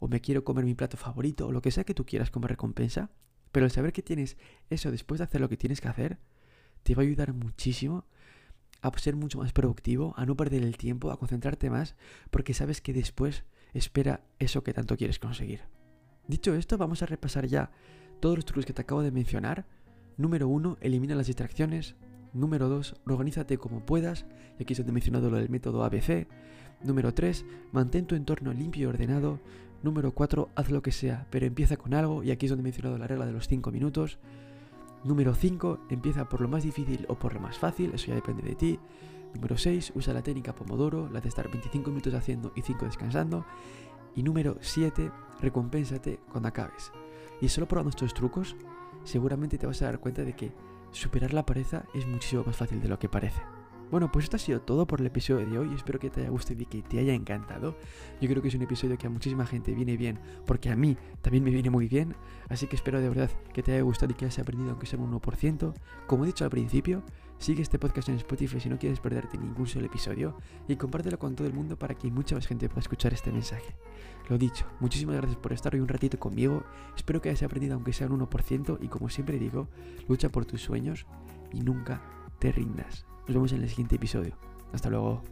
o 0.00 0.08
me 0.08 0.20
quiero 0.20 0.42
comer 0.42 0.64
mi 0.64 0.74
plato 0.74 0.96
favorito, 0.96 1.46
o 1.46 1.52
lo 1.52 1.62
que 1.62 1.70
sea 1.70 1.84
que 1.84 1.94
tú 1.94 2.04
quieras 2.04 2.30
como 2.30 2.48
recompensa, 2.48 3.10
pero 3.52 3.66
el 3.66 3.70
saber 3.70 3.92
que 3.92 4.02
tienes 4.02 4.36
eso 4.68 4.90
después 4.90 5.18
de 5.18 5.24
hacer 5.24 5.40
lo 5.40 5.48
que 5.48 5.56
tienes 5.56 5.80
que 5.80 5.88
hacer, 5.88 6.18
te 6.82 6.94
va 6.94 7.02
a 7.02 7.06
ayudar 7.06 7.32
muchísimo 7.32 8.06
a 8.82 8.98
ser 8.98 9.14
mucho 9.16 9.38
más 9.38 9.52
productivo, 9.52 10.14
a 10.16 10.24
no 10.24 10.36
perder 10.36 10.62
el 10.62 10.76
tiempo, 10.76 11.10
a 11.10 11.18
concentrarte 11.18 11.70
más, 11.70 11.94
porque 12.30 12.54
sabes 12.54 12.80
que 12.80 12.92
después 12.92 13.44
espera 13.74 14.22
eso 14.38 14.62
que 14.62 14.72
tanto 14.72 14.96
quieres 14.96 15.18
conseguir. 15.18 15.60
Dicho 16.26 16.54
esto, 16.54 16.78
vamos 16.78 17.02
a 17.02 17.06
repasar 17.06 17.46
ya 17.46 17.70
todos 18.20 18.36
los 18.36 18.44
trucos 18.44 18.64
que 18.64 18.72
te 18.72 18.82
acabo 18.82 19.02
de 19.02 19.10
mencionar. 19.10 19.66
Número 20.16 20.48
uno, 20.48 20.78
elimina 20.80 21.14
las 21.14 21.26
distracciones. 21.26 21.96
Número 22.32 22.68
2, 22.68 22.94
organízate 23.06 23.58
como 23.58 23.84
puedas, 23.84 24.24
y 24.58 24.62
aquí 24.62 24.72
es 24.72 24.78
donde 24.78 24.90
he 24.90 24.94
mencionado 24.94 25.30
lo 25.30 25.36
del 25.36 25.48
método 25.48 25.82
ABC. 25.84 26.28
Número 26.82 27.12
3, 27.12 27.44
mantén 27.72 28.06
tu 28.06 28.14
entorno 28.14 28.52
limpio 28.52 28.82
y 28.82 28.86
ordenado. 28.86 29.40
Número 29.82 30.12
4, 30.12 30.50
haz 30.54 30.70
lo 30.70 30.82
que 30.82 30.92
sea, 30.92 31.26
pero 31.30 31.46
empieza 31.46 31.76
con 31.76 31.94
algo, 31.94 32.22
y 32.22 32.30
aquí 32.30 32.46
es 32.46 32.50
donde 32.50 32.62
he 32.62 32.64
mencionado 32.64 32.98
la 32.98 33.06
regla 33.06 33.24
de 33.24 33.32
los 33.32 33.48
5 33.48 33.70
minutos. 33.70 34.18
Número 35.04 35.34
5, 35.34 35.86
empieza 35.88 36.28
por 36.28 36.42
lo 36.42 36.48
más 36.48 36.64
difícil 36.64 37.06
o 37.08 37.18
por 37.18 37.32
lo 37.32 37.40
más 37.40 37.58
fácil, 37.58 37.92
eso 37.94 38.08
ya 38.08 38.14
depende 38.14 38.42
de 38.42 38.54
ti. 38.54 38.78
Número 39.34 39.56
6, 39.56 39.92
usa 39.94 40.12
la 40.12 40.22
técnica 40.22 40.54
Pomodoro, 40.54 41.08
la 41.10 41.20
de 41.20 41.28
estar 41.28 41.48
25 41.48 41.90
minutos 41.90 42.12
haciendo 42.12 42.52
y 42.54 42.62
5 42.62 42.84
descansando. 42.84 43.46
Y 44.14 44.22
número 44.22 44.58
7, 44.60 45.10
recompénsate 45.40 46.20
cuando 46.30 46.48
acabes. 46.48 46.92
Y 47.40 47.48
solo 47.48 47.66
probando 47.66 47.90
estos 47.90 48.12
trucos, 48.12 48.56
seguramente 49.04 49.56
te 49.56 49.66
vas 49.66 49.80
a 49.80 49.86
dar 49.86 50.00
cuenta 50.00 50.24
de 50.24 50.34
que 50.34 50.52
superar 50.90 51.32
la 51.32 51.46
pereza 51.46 51.84
es 51.94 52.06
muchísimo 52.06 52.42
más 52.44 52.56
fácil 52.56 52.82
de 52.82 52.88
lo 52.88 52.98
que 52.98 53.08
parece. 53.08 53.40
Bueno, 53.90 54.12
pues 54.12 54.24
esto 54.24 54.36
ha 54.36 54.38
sido 54.38 54.60
todo 54.60 54.86
por 54.86 55.00
el 55.00 55.06
episodio 55.06 55.44
de 55.44 55.58
hoy. 55.58 55.74
Espero 55.74 55.98
que 55.98 56.10
te 56.10 56.20
haya 56.20 56.30
gustado 56.30 56.62
y 56.62 56.66
que 56.66 56.80
te 56.80 57.00
haya 57.00 57.12
encantado. 57.12 57.76
Yo 58.20 58.28
creo 58.28 58.40
que 58.40 58.46
es 58.46 58.54
un 58.54 58.62
episodio 58.62 58.96
que 58.96 59.08
a 59.08 59.10
muchísima 59.10 59.44
gente 59.46 59.74
viene 59.74 59.96
bien, 59.96 60.20
porque 60.46 60.70
a 60.70 60.76
mí 60.76 60.96
también 61.22 61.42
me 61.42 61.50
viene 61.50 61.70
muy 61.70 61.88
bien. 61.88 62.14
Así 62.48 62.68
que 62.68 62.76
espero 62.76 63.00
de 63.00 63.08
verdad 63.08 63.30
que 63.52 63.64
te 63.64 63.72
haya 63.72 63.82
gustado 63.82 64.12
y 64.12 64.14
que 64.14 64.26
hayas 64.26 64.38
aprendido 64.38 64.70
aunque 64.70 64.86
sea 64.86 65.00
un 65.00 65.20
1%. 65.20 65.74
Como 66.06 66.22
he 66.22 66.28
dicho 66.28 66.44
al 66.44 66.50
principio, 66.50 67.02
sigue 67.38 67.62
este 67.62 67.80
podcast 67.80 68.10
en 68.10 68.14
Spotify 68.16 68.60
si 68.60 68.68
no 68.68 68.78
quieres 68.78 69.00
perderte 69.00 69.36
ningún 69.38 69.66
solo 69.66 69.86
episodio 69.86 70.36
y 70.68 70.76
compártelo 70.76 71.18
con 71.18 71.34
todo 71.34 71.48
el 71.48 71.52
mundo 71.52 71.76
para 71.76 71.96
que 71.96 72.12
mucha 72.12 72.36
más 72.36 72.46
gente 72.46 72.68
pueda 72.68 72.82
escuchar 72.82 73.12
este 73.12 73.32
mensaje. 73.32 73.74
Lo 74.28 74.38
dicho, 74.38 74.66
muchísimas 74.78 75.16
gracias 75.16 75.36
por 75.36 75.52
estar 75.52 75.74
hoy 75.74 75.80
un 75.80 75.88
ratito 75.88 76.16
conmigo. 76.16 76.62
Espero 76.94 77.20
que 77.20 77.30
hayas 77.30 77.42
aprendido 77.42 77.74
aunque 77.74 77.92
sea 77.92 78.06
un 78.06 78.20
1% 78.20 78.78
y 78.80 78.86
como 78.86 79.08
siempre 79.08 79.40
digo, 79.40 79.66
lucha 80.08 80.28
por 80.28 80.46
tus 80.46 80.62
sueños 80.62 81.06
y 81.52 81.60
nunca 81.62 82.19
te 82.40 82.50
rindas. 82.50 83.06
Nos 83.26 83.34
vemos 83.34 83.52
en 83.52 83.62
el 83.62 83.68
siguiente 83.68 83.96
episodio. 83.96 84.36
Hasta 84.72 84.90
luego. 84.90 85.22